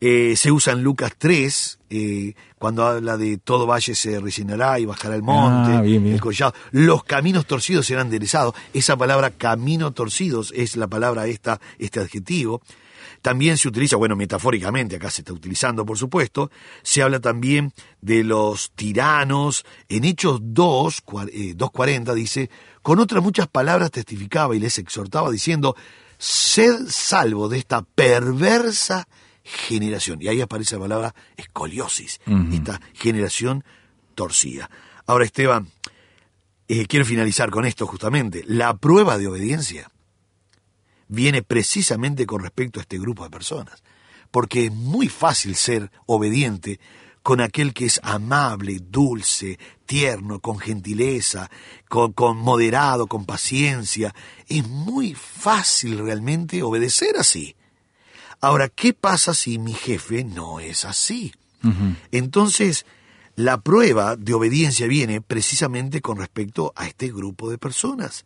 Eh, 0.00 0.34
se 0.36 0.52
usa 0.52 0.72
en 0.74 0.82
Lucas 0.82 1.12
3, 1.16 1.78
eh, 1.88 2.34
cuando 2.58 2.84
habla 2.86 3.16
de 3.16 3.38
todo 3.38 3.66
valle 3.66 3.94
se 3.94 4.20
rellenará 4.20 4.78
y 4.78 4.84
bajará 4.84 5.14
el 5.14 5.22
monte, 5.22 5.72
Ah, 5.72 5.80
bien, 5.80 6.02
bien. 6.02 6.14
el 6.14 6.20
collado. 6.20 6.52
Los 6.70 7.04
caminos 7.04 7.46
torcidos 7.46 7.86
serán 7.86 8.06
enderezados. 8.06 8.54
Esa 8.74 8.96
palabra 8.96 9.30
camino 9.30 9.92
torcidos 9.92 10.52
es 10.54 10.76
la 10.76 10.86
palabra 10.86 11.26
esta, 11.26 11.60
este 11.78 12.00
adjetivo. 12.00 12.60
También 13.22 13.56
se 13.56 13.68
utiliza, 13.68 13.96
bueno, 13.96 14.14
metafóricamente, 14.16 14.96
acá 14.96 15.10
se 15.10 15.22
está 15.22 15.32
utilizando, 15.32 15.84
por 15.86 15.96
supuesto, 15.98 16.50
se 16.82 17.02
habla 17.02 17.18
también 17.18 17.72
de 18.00 18.22
los 18.22 18.72
tiranos. 18.72 19.64
En 19.88 20.04
Hechos 20.04 20.40
2, 20.42 21.04
cua- 21.04 21.30
eh, 21.32 21.54
2.40 21.56 22.12
dice, 22.14 22.50
con 22.82 22.98
otras 23.00 23.22
muchas 23.22 23.48
palabras 23.48 23.90
testificaba 23.90 24.54
y 24.54 24.60
les 24.60 24.78
exhortaba 24.78 25.30
diciendo, 25.30 25.74
sed 26.18 26.86
salvo 26.88 27.48
de 27.48 27.58
esta 27.58 27.82
perversa 27.82 29.08
generación. 29.46 30.20
Y 30.20 30.28
ahí 30.28 30.40
aparece 30.40 30.74
la 30.74 30.82
palabra 30.82 31.14
escoliosis, 31.36 32.20
esta 32.52 32.80
generación 32.94 33.64
torcida. 34.14 34.68
Ahora, 35.06 35.24
Esteban, 35.24 35.68
eh, 36.68 36.86
quiero 36.86 37.04
finalizar 37.04 37.50
con 37.50 37.64
esto 37.64 37.86
justamente. 37.86 38.42
La 38.46 38.76
prueba 38.76 39.18
de 39.18 39.28
obediencia 39.28 39.90
viene 41.08 41.42
precisamente 41.42 42.26
con 42.26 42.42
respecto 42.42 42.80
a 42.80 42.82
este 42.82 42.98
grupo 42.98 43.24
de 43.24 43.30
personas. 43.30 43.82
Porque 44.30 44.66
es 44.66 44.72
muy 44.72 45.08
fácil 45.08 45.54
ser 45.54 45.90
obediente 46.06 46.80
con 47.22 47.40
aquel 47.40 47.72
que 47.72 47.86
es 47.86 48.00
amable, 48.02 48.78
dulce, 48.80 49.58
tierno, 49.84 50.40
con 50.40 50.58
gentileza, 50.58 51.50
con, 51.88 52.12
con 52.12 52.36
moderado, 52.36 53.06
con 53.06 53.24
paciencia. 53.24 54.14
Es 54.48 54.66
muy 54.68 55.14
fácil 55.14 55.98
realmente 55.98 56.62
obedecer 56.62 57.16
así. 57.16 57.56
Ahora, 58.40 58.68
¿qué 58.68 58.92
pasa 58.92 59.34
si 59.34 59.58
mi 59.58 59.72
jefe 59.72 60.24
no 60.24 60.60
es 60.60 60.84
así? 60.84 61.34
Entonces, 62.12 62.86
la 63.34 63.60
prueba 63.60 64.14
de 64.14 64.34
obediencia 64.34 64.86
viene 64.86 65.20
precisamente 65.20 66.00
con 66.00 66.18
respecto 66.18 66.72
a 66.76 66.86
este 66.86 67.08
grupo 67.08 67.50
de 67.50 67.58
personas. 67.58 68.24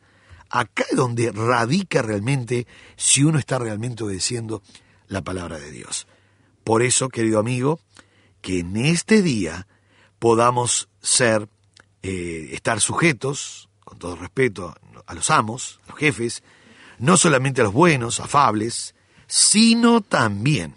Acá 0.51 0.85
es 0.91 0.97
donde 0.97 1.33
radica 1.33 2.03
realmente 2.03 2.67
si 2.97 3.25
uno 3.25 3.39
está 3.39 3.59
realmente 3.59 4.05
obedeciendo 4.05 4.63
la 5.09 5.23
palabra 5.23 5.59
de 5.59 5.71
Dios. 5.71 6.07
Por 6.65 6.83
eso, 6.83 7.09
querido 7.09 7.39
amigo, 7.39 7.81
que 8.43 8.61
en 8.61 8.77
este 8.77 9.23
día 9.23 9.67
podamos 10.19 10.89
ser, 11.01 11.49
eh, 12.03 12.51
estar 12.53 12.81
sujetos, 12.81 13.69
con 13.85 13.99
todo 13.99 14.17
respeto, 14.17 14.75
a 15.07 15.15
los 15.15 15.31
amos, 15.31 15.81
a 15.87 15.91
los 15.91 15.99
jefes, 15.99 16.43
no 16.99 17.17
solamente 17.17 17.63
a 17.63 17.65
los 17.65 17.73
buenos, 17.73 18.21
afables, 18.21 18.95
sino 19.31 20.01
también 20.01 20.75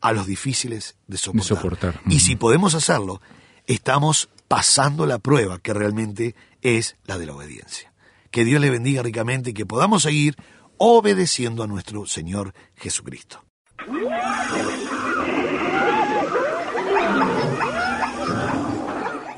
a 0.00 0.12
los 0.12 0.26
difíciles 0.26 0.96
de 1.06 1.16
soportar. 1.16 1.56
soportar. 1.56 2.00
Y 2.06 2.18
si 2.18 2.34
podemos 2.34 2.74
hacerlo, 2.74 3.22
estamos 3.66 4.28
pasando 4.48 5.06
la 5.06 5.20
prueba 5.20 5.60
que 5.60 5.72
realmente 5.72 6.34
es 6.60 6.96
la 7.04 7.18
de 7.18 7.26
la 7.26 7.36
obediencia. 7.36 7.92
Que 8.32 8.44
Dios 8.44 8.60
le 8.60 8.70
bendiga 8.70 9.02
ricamente 9.02 9.50
y 9.50 9.54
que 9.54 9.64
podamos 9.64 10.02
seguir 10.02 10.34
obedeciendo 10.76 11.62
a 11.62 11.68
nuestro 11.68 12.04
Señor 12.04 12.52
Jesucristo. 12.76 13.44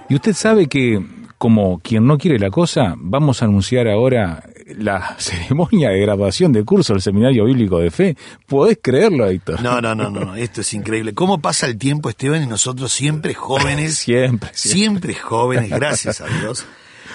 Y 0.08 0.14
usted 0.14 0.32
sabe 0.32 0.66
que, 0.66 1.04
como 1.36 1.78
quien 1.80 2.06
no 2.06 2.16
quiere 2.16 2.38
la 2.38 2.50
cosa, 2.50 2.94
vamos 2.96 3.42
a 3.42 3.44
anunciar 3.44 3.86
ahora 3.86 4.49
la 4.78 5.16
ceremonia 5.18 5.90
de 5.90 6.00
graduación 6.00 6.52
del 6.52 6.64
curso 6.64 6.92
del 6.92 7.02
Seminario 7.02 7.44
Bíblico 7.44 7.78
de 7.78 7.90
Fe. 7.90 8.16
¿Podés 8.46 8.78
creerlo, 8.82 9.26
Héctor? 9.28 9.62
No, 9.62 9.80
no, 9.80 9.94
no, 9.94 10.10
no, 10.10 10.36
esto 10.36 10.60
es 10.60 10.74
increíble. 10.74 11.14
¿Cómo 11.14 11.40
pasa 11.40 11.66
el 11.66 11.78
tiempo, 11.78 12.08
Esteban, 12.08 12.42
y 12.42 12.46
nosotros 12.46 12.92
siempre 12.92 13.34
jóvenes? 13.34 13.98
Siempre, 14.10 14.50
siempre. 14.54 14.80
Siempre 14.80 15.14
jóvenes, 15.14 15.70
gracias 15.70 16.20
a 16.20 16.26
Dios. 16.26 16.64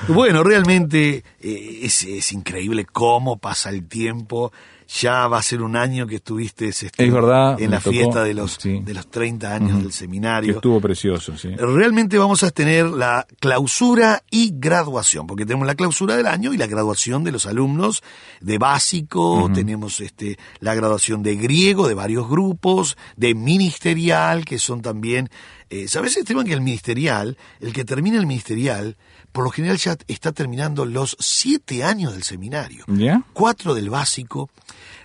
Bueno, 0.07 0.43
realmente 0.43 1.23
eh, 1.39 1.79
es, 1.83 2.03
es 2.03 2.31
increíble 2.31 2.85
cómo 2.85 3.37
pasa 3.37 3.69
el 3.69 3.87
tiempo. 3.87 4.51
Ya 4.87 5.27
va 5.27 5.39
a 5.39 5.41
ser 5.41 5.63
un 5.63 5.75
año 5.75 6.05
que 6.05 6.17
estuviste 6.17 6.67
este, 6.67 6.91
Es 7.03 7.11
verdad, 7.11 7.59
en 7.59 7.71
la 7.71 7.79
tocó, 7.79 7.89
fiesta 7.89 8.23
de 8.23 8.35
los, 8.35 8.57
sí. 8.61 8.81
de 8.83 8.93
los 8.93 9.09
30 9.09 9.51
años 9.55 9.77
del 9.79 9.87
Que 9.87 9.93
seminario. 9.93 10.53
estuvo 10.53 10.79
precioso, 10.79 11.35
sí. 11.35 11.49
Realmente 11.55 12.19
vamos 12.19 12.43
a 12.43 12.51
tener 12.51 12.85
la 12.85 13.25
clausura 13.39 14.21
y 14.29 14.51
graduación, 14.53 15.25
porque 15.25 15.43
tenemos 15.43 15.65
la 15.65 15.73
clausura 15.73 16.15
del 16.15 16.27
año 16.27 16.53
y 16.53 16.57
la 16.57 16.67
graduación 16.67 17.23
de 17.23 17.31
los 17.31 17.47
alumnos 17.47 18.03
de 18.41 18.59
básico, 18.59 19.49
tenemos 19.51 20.01
este, 20.01 20.37
la 20.59 20.75
graduación 20.75 21.23
de 21.23 21.35
griego 21.35 21.87
de 21.87 21.95
varios 21.95 22.29
grupos, 22.29 22.95
de 23.17 23.33
ministerial, 23.33 24.45
que 24.45 24.59
son 24.59 24.83
también, 24.83 25.29
eh, 25.71 25.87
¿sabes, 25.87 26.15
Esteban, 26.15 26.45
que 26.45 26.53
el 26.53 26.61
ministerial, 26.61 27.37
el 27.59 27.73
que 27.73 27.85
termina 27.85 28.19
el 28.19 28.27
ministerial, 28.27 28.97
por 29.35 29.43
lo 29.43 29.51
general 29.51 29.77
ya 29.77 29.97
está 30.07 30.31
terminando 30.31 30.85
los 30.85 31.15
siete 31.19 31.83
años 31.83 32.13
del 32.13 32.23
seminario? 32.23 32.85
¿Ya? 32.87 33.21
cuatro 33.33 33.75
del 33.75 33.89
básico, 33.89 34.49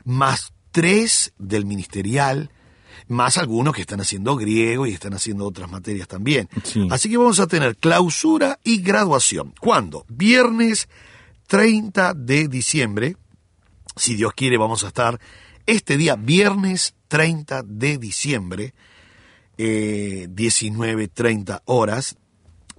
más 0.05 0.53
tres 0.71 1.33
del 1.37 1.67
ministerial, 1.67 2.51
más 3.09 3.37
algunos 3.37 3.75
que 3.75 3.81
están 3.81 4.01
haciendo 4.01 4.37
griego 4.37 4.87
y 4.87 4.93
están 4.93 5.15
haciendo 5.15 5.45
otras 5.45 5.69
materias 5.69 6.07
también. 6.07 6.49
Sí. 6.63 6.87
Así 6.91 7.11
que 7.11 7.17
vamos 7.17 7.41
a 7.41 7.49
tener 7.49 7.77
clausura 7.77 8.61
y 8.63 8.81
graduación. 8.81 9.53
¿Cuándo? 9.61 10.07
Viernes 10.09 10.89
30 11.49 12.15
de 12.15 12.47
diciembre 12.47 13.17
si 13.97 14.17
Dios 14.17 14.33
quiere, 14.35 14.57
vamos 14.57 14.85
a 14.85 14.89
estar 14.89 15.21
este 15.67 15.97
día, 15.97 16.17
viernes 16.17 16.95
30 17.09 17.63
de 17.65 17.99
diciembre, 17.99 18.75
eh, 19.59 20.27
19.30 20.31 21.63
horas, 21.67 22.17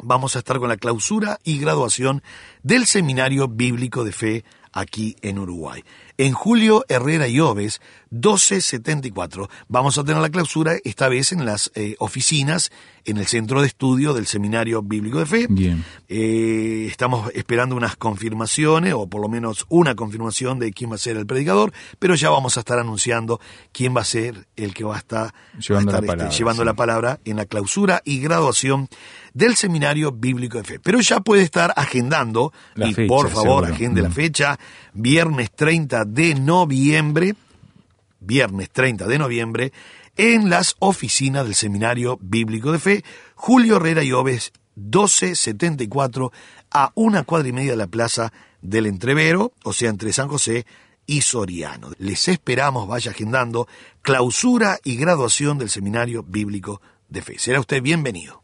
vamos 0.03 0.35
a 0.35 0.39
estar 0.39 0.59
con 0.59 0.69
la 0.69 0.77
clausura 0.77 1.39
y 1.43 1.59
graduación 1.59 2.23
del 2.63 2.85
Seminario 2.85 3.47
Bíblico 3.47 4.03
de 4.03 4.11
Fe 4.11 4.45
aquí 4.71 5.15
en 5.21 5.39
Uruguay. 5.39 5.83
En 6.21 6.33
Julio 6.33 6.85
Herrera 6.87 7.27
y 7.27 7.39
Oves, 7.39 7.81
1274, 8.11 9.49
vamos 9.69 9.97
a 9.97 10.03
tener 10.03 10.21
la 10.21 10.29
clausura, 10.29 10.75
esta 10.83 11.09
vez 11.09 11.31
en 11.31 11.45
las 11.45 11.71
eh, 11.73 11.95
oficinas, 11.97 12.71
en 13.05 13.17
el 13.17 13.25
centro 13.25 13.61
de 13.61 13.67
estudio 13.67 14.13
del 14.13 14.27
Seminario 14.27 14.83
Bíblico 14.83 15.17
de 15.17 15.25
Fe. 15.25 15.47
Bien. 15.49 15.83
Eh, 16.07 16.85
estamos 16.87 17.31
esperando 17.33 17.75
unas 17.75 17.95
confirmaciones, 17.95 18.93
o 18.93 19.07
por 19.07 19.19
lo 19.19 19.29
menos 19.29 19.65
una 19.69 19.95
confirmación 19.95 20.59
de 20.59 20.71
quién 20.73 20.91
va 20.91 20.95
a 20.95 20.99
ser 20.99 21.17
el 21.17 21.25
predicador, 21.25 21.73
pero 21.97 22.13
ya 22.13 22.29
vamos 22.29 22.55
a 22.55 22.59
estar 22.59 22.77
anunciando 22.77 23.39
quién 23.71 23.97
va 23.97 24.01
a 24.01 24.05
ser 24.05 24.45
el 24.55 24.75
que 24.75 24.83
va 24.83 24.97
a 24.97 24.99
estar 24.99 25.33
Llevando 25.57 25.91
va 25.91 25.97
a 25.97 26.01
estar, 26.01 26.01
la 26.03 26.07
palabra, 26.07 26.37
llevando 26.37 26.61
sí. 26.61 26.65
la 26.67 26.73
palabra 26.75 27.19
en 27.25 27.37
la 27.37 27.45
clausura 27.47 28.01
y 28.05 28.19
graduación 28.19 28.89
del 29.33 29.55
Seminario 29.55 30.11
Bíblico 30.11 30.59
de 30.59 30.65
Fe. 30.65 30.79
Pero 30.79 30.99
ya 30.99 31.21
puede 31.21 31.41
estar 31.41 31.73
agendando, 31.75 32.53
La 32.75 32.87
y 32.87 32.93
fecha, 32.93 33.07
por 33.07 33.29
favor, 33.29 33.63
seguro. 33.63 33.73
agende 33.73 34.01
la 34.03 34.11
fecha, 34.11 34.59
viernes 34.93 35.49
30 35.51 36.10
de 36.13 36.35
noviembre, 36.35 37.35
viernes 38.19 38.69
30 38.69 39.07
de 39.07 39.17
noviembre, 39.17 39.73
en 40.17 40.49
las 40.49 40.75
oficinas 40.79 41.45
del 41.45 41.55
Seminario 41.55 42.19
Bíblico 42.21 42.73
de 42.73 42.79
Fe, 42.79 43.03
Julio 43.33 43.77
Herrera 43.77 44.03
y 44.03 44.11
Oves, 44.11 44.51
1274, 44.75 46.33
a 46.71 46.91
una 46.95 47.23
cuadra 47.23 47.47
y 47.47 47.53
media 47.53 47.71
de 47.71 47.77
la 47.77 47.87
plaza 47.87 48.33
del 48.61 48.87
Entrevero, 48.87 49.53
o 49.63 49.71
sea, 49.71 49.89
entre 49.89 50.11
San 50.11 50.27
José 50.27 50.65
y 51.05 51.21
Soriano. 51.21 51.91
Les 51.97 52.27
esperamos, 52.27 52.89
vaya 52.89 53.11
agendando, 53.11 53.69
clausura 54.01 54.79
y 54.83 54.97
graduación 54.97 55.57
del 55.59 55.69
Seminario 55.69 56.23
Bíblico 56.23 56.81
de 57.07 57.21
Fe. 57.21 57.39
Será 57.39 57.61
usted 57.61 57.81
bienvenido. 57.81 58.43